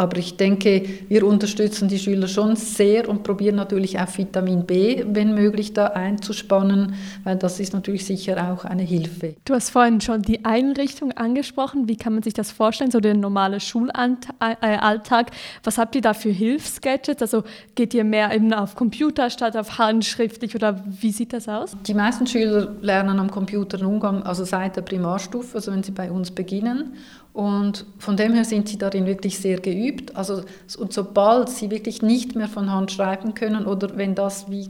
aber 0.01 0.17
ich 0.17 0.35
denke, 0.35 0.81
wir 1.09 1.23
unterstützen 1.27 1.87
die 1.87 1.99
Schüler 1.99 2.27
schon 2.27 2.55
sehr 2.55 3.07
und 3.07 3.21
probieren 3.21 3.55
natürlich 3.55 3.99
auch 3.99 4.17
Vitamin 4.17 4.65
B, 4.65 5.03
wenn 5.07 5.35
möglich, 5.35 5.73
da 5.73 5.87
einzuspannen, 5.87 6.95
weil 7.23 7.35
das 7.35 7.59
ist 7.59 7.73
natürlich 7.73 8.05
sicher 8.05 8.51
auch 8.51 8.65
eine 8.65 8.81
Hilfe. 8.81 9.35
Du 9.45 9.53
hast 9.53 9.69
vorhin 9.69 10.01
schon 10.01 10.23
die 10.23 10.43
Einrichtung 10.43 11.11
angesprochen. 11.11 11.87
Wie 11.87 11.97
kann 11.97 12.13
man 12.13 12.23
sich 12.23 12.33
das 12.33 12.49
vorstellen, 12.49 12.89
so 12.89 12.99
der 12.99 13.13
normale 13.13 13.59
Schulalltag? 13.59 15.31
Was 15.63 15.77
habt 15.77 15.93
ihr 15.93 16.01
da 16.01 16.15
für 16.15 16.31
Hilfsgadgets? 16.31 17.21
Also 17.21 17.43
geht 17.75 17.93
ihr 17.93 18.03
mehr 18.03 18.33
eben 18.33 18.53
auf 18.53 18.75
Computer 18.75 19.29
statt 19.29 19.55
auf 19.55 19.77
handschriftlich 19.77 20.55
oder 20.55 20.83
wie 20.85 21.11
sieht 21.11 21.31
das 21.31 21.47
aus? 21.47 21.77
Die 21.85 21.93
meisten 21.93 22.25
Schüler 22.25 22.73
lernen 22.81 23.19
am 23.19 23.29
Computer 23.29 23.77
einen 23.77 23.85
Umgang, 23.85 24.23
also 24.23 24.45
seit 24.45 24.77
der 24.77 24.81
Primarstufe, 24.81 25.57
also 25.57 25.71
wenn 25.71 25.83
sie 25.83 25.91
bei 25.91 26.11
uns 26.11 26.31
beginnen. 26.31 26.95
Und 27.33 27.85
von 27.97 28.17
dem 28.17 28.33
her 28.33 28.43
sind 28.43 28.67
sie 28.67 28.77
darin 28.77 29.05
wirklich 29.05 29.39
sehr 29.39 29.59
geübt. 29.59 30.15
Also, 30.15 30.43
und 30.77 30.91
sobald 30.91 31.49
sie 31.49 31.71
wirklich 31.71 32.01
nicht 32.01 32.35
mehr 32.35 32.49
von 32.49 32.71
Hand 32.71 32.91
schreiben 32.91 33.33
können 33.33 33.65
oder 33.65 33.95
wenn 33.95 34.15
das 34.15 34.49
wie 34.49 34.69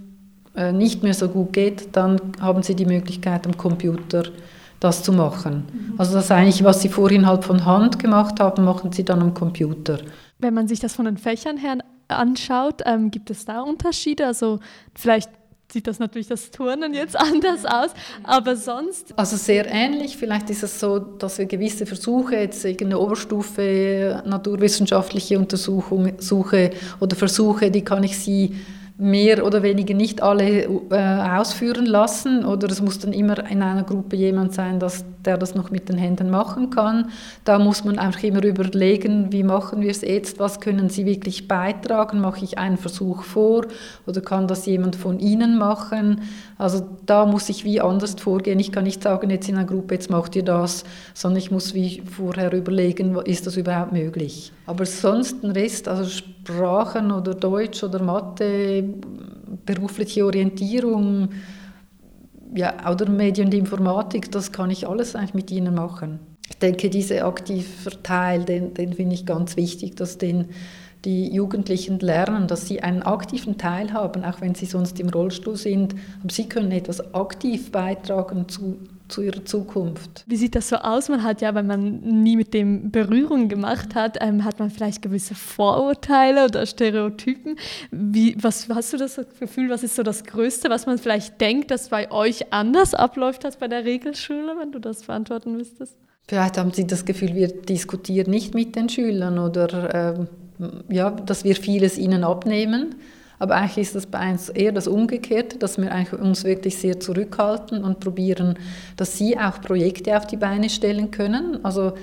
äh, 0.55 0.71
nicht 0.71 1.01
mehr 1.01 1.13
so 1.13 1.27
gut 1.27 1.53
geht, 1.53 1.95
dann 1.95 2.19
haben 2.39 2.61
sie 2.61 2.75
die 2.75 2.85
Möglichkeit 2.85 3.47
am 3.47 3.57
Computer 3.57 4.23
das 4.79 5.03
zu 5.03 5.13
machen. 5.13 5.65
Mhm. 5.71 5.93
Also 5.97 6.13
das 6.13 6.29
eigentlich, 6.31 6.63
was 6.63 6.81
sie 6.81 6.89
vorhin 6.89 7.25
halt 7.25 7.45
von 7.45 7.65
Hand 7.65 7.99
gemacht 7.99 8.39
haben, 8.39 8.63
machen 8.65 8.91
sie 8.91 9.05
dann 9.05 9.21
am 9.21 9.33
Computer. 9.33 9.99
Wenn 10.39 10.53
man 10.53 10.67
sich 10.67 10.79
das 10.79 10.95
von 10.95 11.05
den 11.05 11.17
Fächern 11.17 11.57
her 11.57 11.77
anschaut, 12.07 12.81
ähm, 12.85 13.11
gibt 13.11 13.29
es 13.29 13.45
da 13.45 13.61
Unterschiede? 13.61 14.25
Also 14.25 14.59
vielleicht 14.93 15.29
sieht 15.71 15.87
das 15.87 15.99
natürlich 15.99 16.27
das 16.27 16.51
Turnen 16.51 16.93
jetzt 16.93 17.15
anders 17.15 17.65
aus, 17.65 17.91
aber 18.23 18.55
sonst. 18.55 19.13
Also 19.17 19.37
sehr 19.37 19.65
ähnlich. 19.71 20.17
Vielleicht 20.17 20.49
ist 20.49 20.63
es 20.63 20.79
so, 20.79 20.99
dass 20.99 21.37
wir 21.37 21.45
gewisse 21.45 21.85
Versuche, 21.85 22.35
jetzt 22.35 22.63
irgendeine 22.65 22.99
Oberstufe, 22.99 24.23
naturwissenschaftliche 24.25 25.37
Untersuchung 25.39 26.13
suche 26.17 26.71
oder 26.99 27.15
Versuche, 27.15 27.71
die 27.71 27.83
kann 27.83 28.03
ich 28.03 28.17
sie 28.17 28.55
mehr 29.01 29.43
oder 29.43 29.63
weniger 29.63 29.95
nicht 29.95 30.21
alle 30.21 30.63
äh, 30.91 31.37
ausführen 31.39 31.87
lassen 31.87 32.45
oder 32.45 32.69
es 32.69 32.81
muss 32.81 32.99
dann 32.99 33.13
immer 33.13 33.49
in 33.49 33.63
einer 33.63 33.81
Gruppe 33.81 34.15
jemand 34.15 34.53
sein, 34.53 34.79
dass, 34.79 35.03
der 35.25 35.37
das 35.37 35.55
noch 35.55 35.71
mit 35.71 35.89
den 35.89 35.97
Händen 35.97 36.29
machen 36.29 36.69
kann. 36.69 37.11
Da 37.43 37.59
muss 37.59 37.83
man 37.83 37.99
einfach 37.99 38.23
immer 38.23 38.43
überlegen, 38.43 39.31
wie 39.31 39.43
machen 39.43 39.81
wir 39.81 39.91
es 39.91 40.01
jetzt, 40.01 40.39
was 40.39 40.59
können 40.59 40.89
Sie 40.89 41.05
wirklich 41.05 41.47
beitragen, 41.47 42.19
mache 42.19 42.43
ich 42.43 42.57
einen 42.57 42.77
Versuch 42.77 43.23
vor 43.23 43.65
oder 44.05 44.21
kann 44.21 44.47
das 44.47 44.65
jemand 44.65 44.95
von 44.95 45.19
Ihnen 45.19 45.57
machen. 45.57 46.21
Also 46.57 46.87
da 47.05 47.25
muss 47.25 47.49
ich 47.49 47.65
wie 47.65 47.81
anders 47.81 48.15
vorgehen. 48.19 48.59
Ich 48.59 48.71
kann 48.71 48.83
nicht 48.83 49.03
sagen, 49.03 49.29
jetzt 49.29 49.49
in 49.49 49.55
einer 49.55 49.65
Gruppe, 49.65 49.95
jetzt 49.95 50.09
macht 50.09 50.35
ihr 50.35 50.43
das, 50.43 50.83
sondern 51.13 51.39
ich 51.39 51.51
muss 51.51 51.73
wie 51.73 52.01
vorher 52.01 52.53
überlegen, 52.53 53.15
ist 53.25 53.47
das 53.47 53.57
überhaupt 53.57 53.91
möglich. 53.91 54.51
Aber 54.65 54.85
sonst 54.85 55.43
ein 55.43 55.51
Rest, 55.51 55.87
also 55.87 56.03
Sprachen 56.09 57.11
oder 57.11 57.33
Deutsch 57.33 57.83
oder 57.83 58.01
Mathe, 58.01 58.83
berufliche 59.65 60.25
Orientierung, 60.25 61.29
ja, 62.53 62.89
oder 62.89 63.09
Medien 63.09 63.47
und 63.47 63.53
Informatik, 63.53 64.31
das 64.31 64.51
kann 64.51 64.69
ich 64.69 64.87
alles 64.87 65.15
eigentlich 65.15 65.33
mit 65.33 65.51
ihnen 65.51 65.75
machen. 65.75 66.19
Ich 66.49 66.57
denke, 66.57 66.89
dieser 66.89 67.25
aktive 67.25 68.03
Teil, 68.03 68.43
den, 68.43 68.73
den 68.73 68.93
finde 68.93 69.15
ich 69.15 69.25
ganz 69.25 69.55
wichtig, 69.55 69.95
dass 69.95 70.17
den 70.17 70.49
die 71.05 71.33
Jugendlichen 71.33 71.99
lernen, 71.99 72.47
dass 72.47 72.67
sie 72.67 72.81
einen 72.83 73.01
aktiven 73.01 73.57
Teil 73.57 73.91
haben, 73.93 74.23
auch 74.23 74.41
wenn 74.41 74.53
sie 74.53 74.67
sonst 74.67 74.99
im 74.99 75.09
Rollstuhl 75.09 75.55
sind. 75.55 75.95
Aber 76.21 76.31
sie 76.31 76.47
können 76.47 76.71
etwas 76.71 77.13
aktiv 77.15 77.71
beitragen 77.71 78.47
zu, 78.47 78.77
zu 79.11 79.21
ihrer 79.21 79.45
Zukunft. 79.45 80.23
Wie 80.27 80.35
sieht 80.35 80.55
das 80.55 80.69
so 80.69 80.77
aus? 80.77 81.09
Man 81.09 81.23
hat 81.23 81.41
ja, 81.41 81.53
wenn 81.53 81.67
man 81.67 81.99
nie 81.99 82.35
mit 82.35 82.53
dem 82.53 82.91
Berührung 82.91 83.49
gemacht 83.49 83.95
hat, 83.95 84.17
ähm, 84.21 84.43
hat 84.43 84.59
man 84.59 84.71
vielleicht 84.71 85.01
gewisse 85.01 85.35
Vorurteile 85.35 86.45
oder 86.45 86.65
Stereotypen. 86.65 87.57
Wie, 87.91 88.35
was 88.41 88.67
hast 88.69 88.93
du 88.93 88.97
das 88.97 89.19
Gefühl, 89.39 89.69
was 89.69 89.83
ist 89.83 89.95
so 89.95 90.03
das 90.03 90.23
Größte, 90.23 90.69
was 90.69 90.85
man 90.85 90.97
vielleicht 90.97 91.39
denkt, 91.41 91.71
dass 91.71 91.89
bei 91.89 92.11
euch 92.11 92.51
anders 92.53 92.93
abläuft 92.93 93.45
als 93.45 93.57
bei 93.57 93.67
der 93.67 93.85
Regelschule, 93.85 94.55
wenn 94.59 94.71
du 94.71 94.79
das 94.79 95.03
verantworten 95.03 95.57
müsstest? 95.57 95.97
Vielleicht 96.27 96.57
haben 96.57 96.71
Sie 96.71 96.87
das 96.87 97.05
Gefühl, 97.05 97.35
wir 97.35 97.49
diskutieren 97.49 98.31
nicht 98.31 98.53
mit 98.53 98.75
den 98.75 98.87
Schülern 98.87 99.37
oder 99.37 99.93
ähm, 99.93 100.27
ja, 100.89 101.09
dass 101.09 101.43
wir 101.43 101.55
vieles 101.55 101.97
ihnen 101.97 102.23
abnehmen. 102.23 102.95
Aber 103.41 103.55
eigentlich 103.55 103.87
ist 103.87 103.95
das 103.95 104.05
bei 104.05 104.31
uns 104.31 104.49
eher 104.49 104.71
das 104.71 104.87
Umgekehrte, 104.87 105.57
dass 105.57 105.79
wir 105.79 105.91
uns 106.21 106.43
wirklich 106.43 106.77
sehr 106.77 106.99
zurückhalten 106.99 107.83
und 107.83 107.99
probieren, 107.99 108.53
dass 108.97 109.17
sie 109.17 109.35
auch 109.35 109.59
Projekte 109.61 110.15
auf 110.15 110.27
die 110.27 110.37
Beine 110.37 110.69
stellen 110.69 111.09
können. 111.09 111.57
Also 111.65 111.93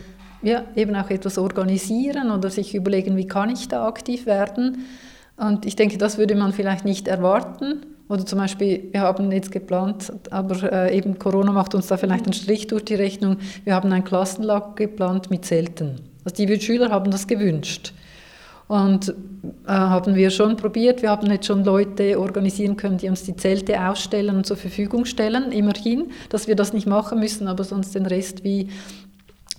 ja, 0.42 0.64
eben 0.74 0.96
auch 0.96 1.10
etwas 1.10 1.38
organisieren 1.38 2.32
oder 2.32 2.50
sich 2.50 2.74
überlegen, 2.74 3.16
wie 3.16 3.28
kann 3.28 3.50
ich 3.50 3.68
da 3.68 3.86
aktiv 3.86 4.26
werden. 4.26 4.86
Und 5.36 5.64
ich 5.64 5.76
denke, 5.76 5.96
das 5.96 6.18
würde 6.18 6.34
man 6.34 6.52
vielleicht 6.52 6.84
nicht 6.84 7.06
erwarten. 7.06 7.86
Oder 8.08 8.26
zum 8.26 8.40
Beispiel, 8.40 8.88
wir 8.90 9.02
haben 9.02 9.30
jetzt 9.30 9.52
geplant, 9.52 10.12
aber 10.30 10.72
äh, 10.72 10.96
eben 10.96 11.20
Corona 11.20 11.52
macht 11.52 11.72
uns 11.72 11.86
da 11.86 11.96
vielleicht 11.96 12.24
einen 12.24 12.32
Strich 12.32 12.66
durch 12.66 12.84
die 12.84 12.96
Rechnung. 12.96 13.36
Wir 13.62 13.76
haben 13.76 13.92
ein 13.92 14.02
Klassenlager 14.02 14.72
geplant 14.74 15.30
mit 15.30 15.44
Zelten. 15.44 16.00
Also 16.24 16.44
die 16.44 16.60
Schüler 16.60 16.90
haben 16.90 17.12
das 17.12 17.28
gewünscht. 17.28 17.92
Und 18.68 19.08
äh, 19.66 19.70
haben 19.70 20.14
wir 20.14 20.30
schon 20.30 20.56
probiert. 20.56 21.00
Wir 21.02 21.10
haben 21.10 21.30
jetzt 21.30 21.46
schon 21.46 21.64
Leute 21.64 22.20
organisieren 22.20 22.76
können, 22.76 22.98
die 22.98 23.08
uns 23.08 23.24
die 23.24 23.34
Zelte 23.34 23.80
ausstellen 23.88 24.36
und 24.36 24.46
zur 24.46 24.58
Verfügung 24.58 25.06
stellen, 25.06 25.52
immerhin, 25.52 26.10
dass 26.28 26.46
wir 26.46 26.54
das 26.54 26.74
nicht 26.74 26.86
machen 26.86 27.18
müssen, 27.18 27.48
aber 27.48 27.64
sonst 27.64 27.94
den 27.94 28.04
Rest 28.04 28.44
wie 28.44 28.68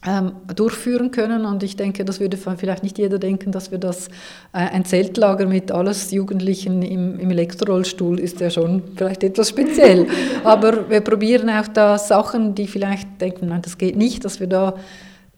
ähm, 0.07 0.33
durchführen 0.55 1.11
können. 1.11 1.45
Und 1.45 1.63
ich 1.63 1.75
denke, 1.75 2.05
das 2.05 2.19
würde 2.19 2.37
vielleicht 2.37 2.83
nicht 2.83 2.97
jeder 2.97 3.19
denken, 3.19 3.51
dass 3.51 3.71
wir 3.71 3.79
das, 3.79 4.07
äh, 4.53 4.59
ein 4.59 4.85
Zeltlager 4.85 5.45
mit 5.45 5.71
alles 5.71 6.11
Jugendlichen 6.11 6.81
im, 6.81 7.19
im 7.19 7.31
Elektrorollstuhl 7.31 8.19
ist 8.19 8.39
ja 8.39 8.49
schon 8.49 8.83
vielleicht 8.95 9.23
etwas 9.23 9.49
speziell. 9.49 10.07
Aber 10.43 10.89
wir 10.89 11.01
probieren 11.01 11.49
auch 11.49 11.67
da 11.67 11.97
Sachen, 11.97 12.55
die 12.55 12.67
vielleicht 12.67 13.19
denken, 13.19 13.47
nein, 13.47 13.61
das 13.61 13.77
geht 13.77 13.95
nicht, 13.97 14.23
dass 14.23 14.39
wir 14.39 14.47
da 14.47 14.75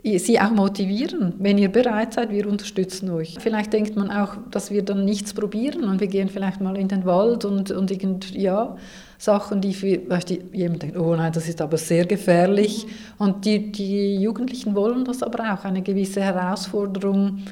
sie 0.04 0.40
auch 0.40 0.52
motivieren. 0.52 1.34
Wenn 1.38 1.58
ihr 1.58 1.70
bereit 1.70 2.14
seid, 2.14 2.32
wir 2.32 2.48
unterstützen 2.48 3.10
euch. 3.12 3.38
Vielleicht 3.40 3.72
denkt 3.74 3.96
man 3.96 4.10
auch, 4.10 4.36
dass 4.50 4.72
wir 4.72 4.84
dann 4.84 5.06
nichts 5.06 5.34
probieren 5.34 5.84
und 5.84 6.00
wir 6.00 6.08
gehen 6.08 6.30
vielleicht 6.30 6.60
mal 6.60 6.76
in 6.78 6.88
den 6.88 7.06
Wald 7.06 7.46
und, 7.46 7.72
und 7.72 7.92
irgend, 7.92 8.32
ja, 8.36 8.76
Sachen, 9.20 9.62
die 9.62 9.76
für 9.76 9.98
die, 9.98 10.42
jemand 10.52 10.82
denkt, 10.82 10.98
oh 10.98 11.16
nein, 11.16 11.32
das 11.32 11.48
ist 11.48 11.62
aber 11.62 11.78
sehr 11.78 12.08
gefährlich. 12.08 12.88
Und 13.20 13.46
die, 13.46 13.72
die 13.72 14.16
Jugendlichen 14.16 14.74
wollen 14.74 15.06
das 15.06 15.22
aber 15.22 15.54
auch, 15.54 15.64
eine 15.64 15.84
gewisse 15.84 16.22
Herausforderung. 16.22 17.44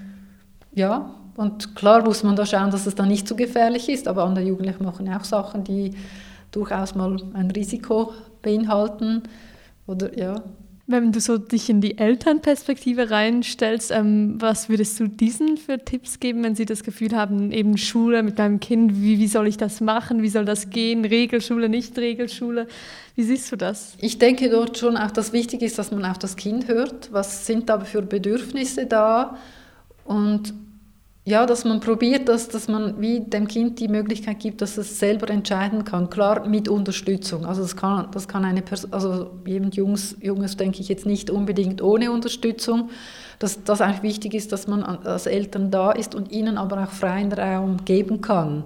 Ja, 0.73 1.13
und 1.35 1.75
klar 1.75 2.03
muss 2.03 2.23
man 2.23 2.35
da 2.35 2.45
schauen, 2.45 2.71
dass 2.71 2.87
es 2.87 2.95
dann 2.95 3.09
nicht 3.09 3.27
zu 3.27 3.35
so 3.35 3.37
gefährlich 3.37 3.87
ist, 3.87 4.07
aber 4.07 4.23
andere 4.23 4.45
Jugendliche 4.45 4.83
machen 4.83 5.07
auch 5.13 5.23
Sachen, 5.23 5.63
die 5.63 5.91
durchaus 6.51 6.95
mal 6.95 7.15
ein 7.33 7.51
Risiko 7.51 8.13
beinhalten. 8.41 9.23
Oder 9.85 10.17
ja, 10.17 10.41
wenn 10.91 11.11
du 11.11 11.19
so 11.19 11.37
dich 11.37 11.69
in 11.69 11.81
die 11.81 11.97
Elternperspektive 11.97 13.11
reinstellst, 13.11 13.91
ähm, 13.91 14.35
was 14.39 14.69
würdest 14.69 14.99
du 14.99 15.07
diesen 15.07 15.57
für 15.57 15.77
Tipps 15.77 16.19
geben, 16.19 16.43
wenn 16.43 16.55
sie 16.55 16.65
das 16.65 16.83
Gefühl 16.83 17.15
haben, 17.15 17.51
eben 17.51 17.77
Schule 17.77 18.23
mit 18.23 18.37
meinem 18.37 18.59
Kind, 18.59 19.01
wie, 19.01 19.19
wie 19.19 19.27
soll 19.27 19.47
ich 19.47 19.57
das 19.57 19.81
machen, 19.81 20.23
wie 20.23 20.29
soll 20.29 20.45
das 20.45 20.71
gehen, 20.71 21.05
Regelschule, 21.05 21.69
nicht 21.69 21.97
Regelschule? 21.97 22.67
Wie 23.15 23.23
siehst 23.23 23.51
du 23.51 23.55
das? 23.55 23.95
Ich 23.99 24.17
denke 24.17 24.49
dort 24.49 24.77
schon 24.77 24.97
auch, 24.97 25.11
dass 25.11 25.31
wichtig 25.31 25.61
ist, 25.61 25.77
dass 25.77 25.91
man 25.91 26.05
auf 26.05 26.17
das 26.17 26.35
Kind 26.35 26.67
hört. 26.67 27.13
Was 27.13 27.45
sind 27.45 27.69
da 27.69 27.79
für 27.81 28.01
Bedürfnisse 28.01 28.85
da? 28.85 29.37
Und 30.05 30.53
ja, 31.29 31.45
dass 31.45 31.63
man 31.63 31.79
probiert, 31.79 32.27
dass, 32.27 32.49
dass 32.49 32.67
man 32.67 32.99
wie 32.99 33.19
dem 33.19 33.47
Kind 33.47 33.79
die 33.79 33.87
Möglichkeit 33.87 34.39
gibt, 34.39 34.63
dass 34.63 34.77
es 34.77 34.97
selber 34.97 35.29
entscheiden 35.29 35.83
kann. 35.83 36.09
Klar, 36.09 36.47
mit 36.47 36.67
Unterstützung. 36.67 37.45
Also 37.45 37.61
das 37.61 37.75
kann, 37.75 38.07
das 38.11 38.27
kann 38.27 38.45
eine 38.45 38.63
Person, 38.63 38.91
also 38.91 39.29
jemand 39.45 39.75
Jungs, 39.75 40.15
Junges 40.21 40.57
denke 40.57 40.81
ich 40.81 40.89
jetzt 40.89 41.05
nicht 41.05 41.29
unbedingt 41.29 41.83
ohne 41.83 42.11
Unterstützung. 42.11 42.89
Dass 43.37 43.63
das 43.63 43.79
eigentlich 43.79 44.01
wichtig 44.01 44.33
ist, 44.33 44.51
dass 44.51 44.65
man 44.67 44.81
als 44.83 45.27
Eltern 45.27 45.69
da 45.69 45.91
ist 45.91 46.15
und 46.15 46.31
ihnen 46.31 46.57
aber 46.57 46.83
auch 46.83 46.89
freien 46.89 47.31
Raum 47.31 47.85
geben 47.85 48.21
kann. 48.21 48.63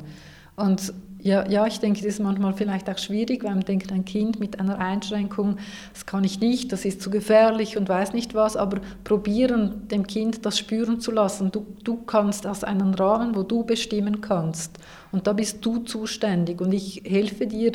Und 0.56 0.94
ja, 1.24 1.48
ja, 1.50 1.66
ich 1.66 1.80
denke, 1.80 2.00
das 2.00 2.08
ist 2.08 2.20
manchmal 2.20 2.54
vielleicht 2.54 2.90
auch 2.90 2.98
schwierig, 2.98 3.46
weil 3.46 3.52
man 3.52 3.64
denkt, 3.64 3.94
ein 3.94 4.04
Kind 4.04 4.42
mit 4.42 4.60
einer 4.60 4.78
Einschränkung, 4.78 5.58
das 5.94 6.06
kann 6.06 6.26
ich 6.26 6.42
nicht, 6.42 6.74
das 6.74 6.84
ist 6.84 7.02
zu 7.02 7.10
gefährlich 7.10 7.78
und 7.78 7.88
weiß 7.88 8.12
nicht 8.12 8.34
was, 8.34 8.58
aber 8.58 8.82
probieren, 9.06 9.88
dem 9.88 10.06
Kind 10.06 10.46
das 10.46 10.60
spüren 10.60 11.00
zu 11.00 11.12
lassen. 11.12 11.50
Du, 11.50 11.66
du 11.86 11.96
kannst 12.04 12.46
aus 12.46 12.66
einem 12.66 12.94
Rahmen, 12.94 13.36
wo 13.36 13.44
du 13.44 13.64
bestimmen 13.64 14.20
kannst. 14.20 14.78
Und 15.14 15.26
da 15.26 15.32
bist 15.32 15.66
du 15.66 15.80
zuständig 15.80 16.60
und 16.60 16.74
ich 16.74 17.04
helfe 17.06 17.48
dir, 17.48 17.72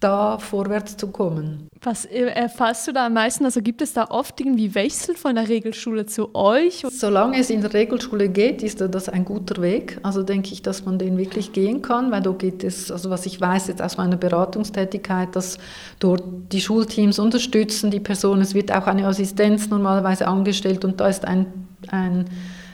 da 0.00 0.38
vorwärts 0.38 0.96
zu 0.96 1.08
kommen. 1.08 1.68
Was 1.82 2.04
erfasst 2.04 2.88
du 2.88 2.92
da 2.92 3.06
am 3.06 3.14
meisten? 3.14 3.44
Also 3.44 3.62
gibt 3.62 3.80
es 3.80 3.92
da 3.92 4.06
oft 4.10 4.38
irgendwie 4.40 4.74
Wechsel 4.74 5.14
von 5.14 5.34
der 5.34 5.48
Regelschule 5.48 6.06
zu 6.06 6.34
euch? 6.34 6.84
Solange 6.90 7.38
es 7.38 7.48
in 7.48 7.60
der 7.60 7.72
Regelschule 7.72 8.28
geht, 8.28 8.62
ist 8.62 8.80
das 8.80 9.08
ein 9.08 9.24
guter 9.24 9.62
Weg. 9.62 9.98
Also 10.02 10.22
denke 10.22 10.52
ich, 10.52 10.62
dass 10.62 10.84
man 10.84 10.98
den 10.98 11.16
wirklich 11.16 11.52
gehen 11.52 11.80
kann, 11.80 12.10
weil 12.10 12.22
da 12.22 12.32
geht 12.32 12.64
es, 12.64 12.90
also 12.90 13.08
was 13.10 13.24
ich 13.24 13.40
weiß 13.40 13.68
jetzt 13.68 13.80
aus 13.80 13.96
meiner 13.96 14.16
Beratungstätigkeit, 14.16 15.34
dass 15.36 15.58
dort 16.00 16.22
die 16.52 16.60
Schulteams 16.60 17.18
unterstützen, 17.18 17.90
die 17.90 18.00
Person, 18.00 18.40
es 18.40 18.54
wird 18.54 18.72
auch 18.72 18.86
eine 18.86 19.06
Assistenz 19.06 19.68
normalerweise 19.68 20.26
angestellt 20.26 20.84
und 20.84 21.00
da 21.00 21.08
ist 21.08 21.24
ein, 21.24 21.46
ein, 21.88 22.26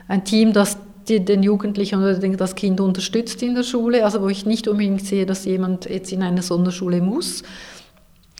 ein 0.09 0.25
Team, 0.25 0.53
das 0.53 0.79
die, 1.09 1.25
den 1.25 1.43
Jugendlichen 1.43 2.01
oder 2.01 2.15
das 2.15 2.55
Kind 2.55 2.81
unterstützt 2.81 3.43
in 3.43 3.55
der 3.55 3.63
Schule, 3.63 4.05
also 4.05 4.23
wo 4.23 4.29
ich 4.29 4.47
nicht 4.47 4.69
unbedingt 4.69 5.05
sehe, 5.05 5.27
dass 5.27 5.45
jemand 5.45 5.89
jetzt 5.89 6.13
in 6.13 6.23
eine 6.23 6.43
Sonderschule 6.43 7.01
muss. 7.01 7.43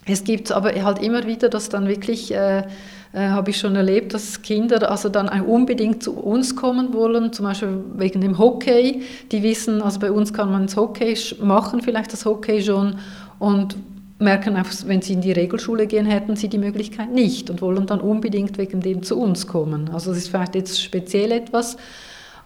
Es 0.09 0.23
gibt 0.23 0.53
aber 0.53 0.73
halt 0.73 1.03
immer 1.03 1.27
wieder, 1.27 1.49
dass 1.49 1.69
dann 1.69 1.89
wirklich, 1.89 2.33
äh, 2.33 2.59
äh, 2.59 2.65
habe 3.13 3.51
ich 3.51 3.59
schon 3.59 3.75
erlebt, 3.75 4.15
dass 4.15 4.43
Kinder 4.43 4.89
also 4.91 5.09
dann 5.09 5.29
unbedingt 5.41 6.03
zu 6.03 6.17
uns 6.17 6.55
kommen 6.55 6.95
wollen, 6.95 7.33
zum 7.33 7.47
Beispiel 7.47 7.81
wegen 7.97 8.21
dem 8.21 8.39
Hockey. 8.39 9.03
Die 9.33 9.43
wissen, 9.43 9.83
also 9.83 9.99
bei 9.99 10.13
uns 10.13 10.33
kann 10.33 10.51
man 10.51 10.67
das 10.67 10.77
Hockey 10.77 11.17
machen, 11.43 11.83
vielleicht 11.83 12.13
das 12.13 12.25
Hockey 12.25 12.63
schon 12.63 12.97
und 13.41 13.77
merken 14.19 14.57
einfach, 14.57 14.75
wenn 14.87 15.03
sie 15.03 15.15
in 15.15 15.21
die 15.21 15.33
Regelschule 15.33 15.87
gehen, 15.87 16.07
hätten 16.07 16.37
sie 16.37 16.49
die 16.49 16.59
Möglichkeit 16.59 17.13
nicht 17.13 17.51
und 17.51 17.61
wollen 17.61 17.87
dann 17.87 18.01
unbedingt 18.01 18.59
wegen 18.59 18.81
dem 18.81 19.03
zu 19.03 19.19
uns 19.19 19.47
kommen. 19.47 19.91
Also 19.93 20.11
das 20.11 20.19
ist 20.19 20.29
vielleicht 20.29 20.55
jetzt 20.55 20.81
speziell 20.81 21.33
etwas, 21.33 21.77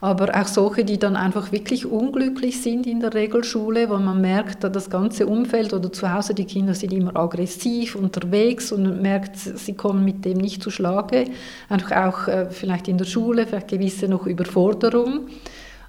aber 0.00 0.40
auch 0.40 0.46
solche, 0.46 0.84
die 0.84 0.98
dann 0.98 1.14
einfach 1.14 1.52
wirklich 1.52 1.84
unglücklich 1.84 2.62
sind 2.62 2.86
in 2.86 3.00
der 3.00 3.12
Regelschule, 3.12 3.90
weil 3.90 4.00
man 4.00 4.20
merkt, 4.20 4.64
das 4.64 4.88
ganze 4.88 5.26
Umfeld 5.26 5.74
oder 5.74 5.92
zu 5.92 6.12
Hause, 6.12 6.32
die 6.32 6.46
Kinder 6.46 6.74
sind 6.74 6.92
immer 6.92 7.14
aggressiv 7.16 7.96
unterwegs 7.96 8.72
und 8.72 8.84
man 8.84 9.02
merkt, 9.02 9.36
sie 9.36 9.74
kommen 9.74 10.04
mit 10.04 10.24
dem 10.24 10.38
nicht 10.38 10.62
zu 10.62 10.70
Schlage. 10.70 11.26
Einfach 11.68 12.08
auch 12.08 12.28
äh, 12.28 12.46
vielleicht 12.50 12.88
in 12.88 12.96
der 12.96 13.04
Schule, 13.04 13.46
vielleicht 13.46 13.68
gewisse 13.68 14.08
noch 14.08 14.26
Überforderung. 14.26 15.28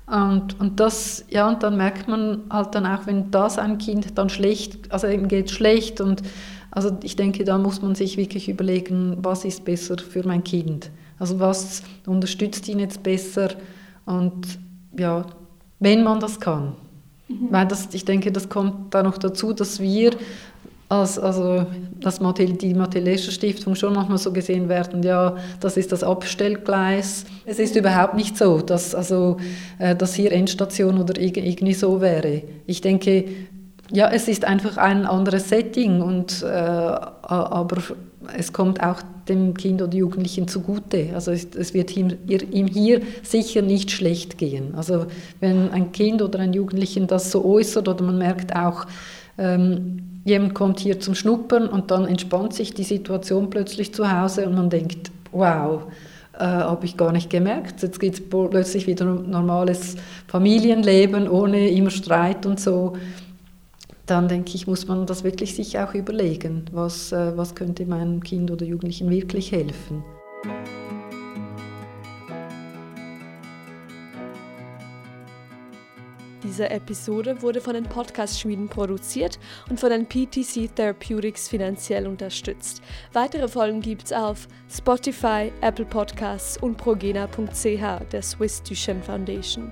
Und, 0.07 0.59
und 0.59 0.81
das, 0.81 1.23
ja, 1.29 1.47
und 1.47 1.63
dann 1.63 1.77
merkt 1.77 2.09
man 2.09 2.41
halt 2.49 2.75
dann 2.75 2.85
auch, 2.85 3.05
wenn 3.05 3.31
das 3.31 3.57
ein 3.57 3.77
Kind 3.77 4.17
dann 4.17 4.29
schlecht, 4.29 4.91
also 4.91 5.07
ihm 5.07 5.29
geht 5.29 5.51
schlecht 5.51 6.01
und 6.01 6.21
also 6.69 6.97
ich 7.03 7.15
denke, 7.15 7.45
da 7.45 7.57
muss 7.57 7.81
man 7.81 7.95
sich 7.95 8.17
wirklich 8.17 8.49
überlegen, 8.49 9.17
was 9.21 9.45
ist 9.45 9.63
besser 9.63 9.97
für 9.97 10.25
mein 10.25 10.43
Kind? 10.43 10.89
Also 11.17 11.39
was 11.39 11.83
unterstützt 12.05 12.67
ihn 12.67 12.79
jetzt 12.79 13.03
besser? 13.03 13.49
Und 14.05 14.59
ja, 14.97 15.25
wenn 15.79 16.03
man 16.03 16.19
das 16.19 16.39
kann. 16.39 16.73
Mhm. 17.27 17.47
Weil 17.49 17.67
das, 17.67 17.89
ich 17.93 18.05
denke, 18.05 18.31
das 18.31 18.49
kommt 18.49 18.93
da 18.93 19.03
noch 19.03 19.17
dazu, 19.17 19.53
dass 19.53 19.79
wir 19.79 20.11
als, 20.89 21.17
also 21.17 21.65
das 22.01 22.19
Mattel, 22.19 22.51
die 22.53 22.73
Mathelescher 22.73 23.31
Stiftung 23.31 23.75
schon 23.75 23.93
manchmal 23.93 24.17
so 24.17 24.33
gesehen 24.33 24.67
werden, 24.67 25.01
ja, 25.03 25.37
das 25.61 25.77
ist 25.77 25.93
das 25.93 26.03
Abstellgleis. 26.03 27.23
Es 27.45 27.59
ist 27.59 27.77
überhaupt 27.77 28.15
nicht 28.15 28.37
so, 28.37 28.59
dass, 28.59 28.93
also, 28.93 29.37
äh, 29.79 29.95
dass 29.95 30.15
hier 30.15 30.33
Endstation 30.33 30.99
oder 30.99 31.17
irgendwie 31.17 31.73
so 31.73 32.01
wäre. 32.01 32.43
Ich 32.65 32.81
denke, 32.81 33.23
ja, 33.89 34.09
es 34.09 34.27
ist 34.27 34.43
einfach 34.43 34.75
ein 34.77 35.05
anderes 35.05 35.47
Setting, 35.47 36.01
und, 36.01 36.43
äh, 36.43 36.47
aber 36.47 37.77
es 38.37 38.51
kommt 38.51 38.83
auch 38.83 39.01
dem 39.39 39.53
Kind 39.53 39.81
oder 39.81 39.93
Jugendlichen 39.93 40.47
zugute. 40.47 41.09
Also 41.13 41.31
es, 41.31 41.73
wird 41.73 41.95
ihm, 41.95 42.17
hier 42.67 43.01
sicher 43.23 43.61
nicht 43.61 43.91
schlecht 43.91 44.37
gehen. 44.37 44.75
Also 44.75 45.05
wenn 45.39 45.69
ein 45.71 45.91
Kind 45.91 46.21
oder 46.21 46.39
ein 46.39 46.53
Jugendlichen 46.53 47.07
das 47.07 47.31
so 47.31 47.43
äußert 47.45 47.87
oder 47.87 48.03
man 48.03 48.17
merkt 48.17 48.55
auch, 48.55 48.85
ähm, 49.37 50.21
jemand 50.25 50.53
kommt 50.53 50.79
hier 50.79 50.99
zum 50.99 51.15
Schnuppern 51.15 51.67
und 51.67 51.91
dann 51.91 52.05
entspannt 52.05 52.53
sich 52.53 52.73
die 52.73 52.83
Situation 52.83 53.49
plötzlich 53.49 53.93
zu 53.93 54.11
Hause 54.11 54.47
und 54.47 54.55
man 54.55 54.69
denkt, 54.69 55.11
wow, 55.31 55.83
äh, 56.33 56.43
habe 56.43 56.85
ich 56.85 56.97
gar 56.97 57.11
nicht 57.11 57.29
gemerkt. 57.29 57.81
Jetzt 57.81 57.99
geht 57.99 58.13
es 58.13 58.21
plötzlich 58.29 58.87
wieder 58.87 59.05
normales 59.05 59.95
Familienleben 60.27 61.29
ohne 61.29 61.69
immer 61.69 61.89
Streit 61.89 62.45
und 62.45 62.59
so 62.59 62.93
dann 64.11 64.27
denke 64.27 64.51
ich, 64.55 64.67
muss 64.67 64.87
man 64.87 65.05
das 65.05 65.23
wirklich 65.23 65.55
sich 65.55 65.79
auch 65.79 65.93
überlegen, 65.93 66.65
was, 66.71 67.11
äh, 67.11 67.35
was 67.37 67.55
könnte 67.55 67.85
meinem 67.85 68.21
Kind 68.21 68.51
oder 68.51 68.65
Jugendlichen 68.65 69.09
wirklich 69.09 69.51
helfen. 69.51 70.03
Diese 76.43 76.69
Episode 76.69 77.41
wurde 77.41 77.61
von 77.61 77.75
den 77.75 77.85
Podcast-Schmieden 77.85 78.67
produziert 78.67 79.39
und 79.69 79.79
von 79.79 79.89
den 79.89 80.05
PTC 80.05 80.75
Therapeutics 80.75 81.47
finanziell 81.47 82.05
unterstützt. 82.07 82.81
Weitere 83.13 83.47
Folgen 83.47 83.79
gibt 83.79 84.05
es 84.05 84.11
auf 84.11 84.49
Spotify, 84.69 85.53
Apple 85.61 85.85
Podcasts 85.85 86.57
und 86.57 86.75
progena.ch 86.75 88.11
der 88.11 88.21
Swiss 88.21 88.61
Duchenne 88.63 89.01
Foundation. 89.01 89.71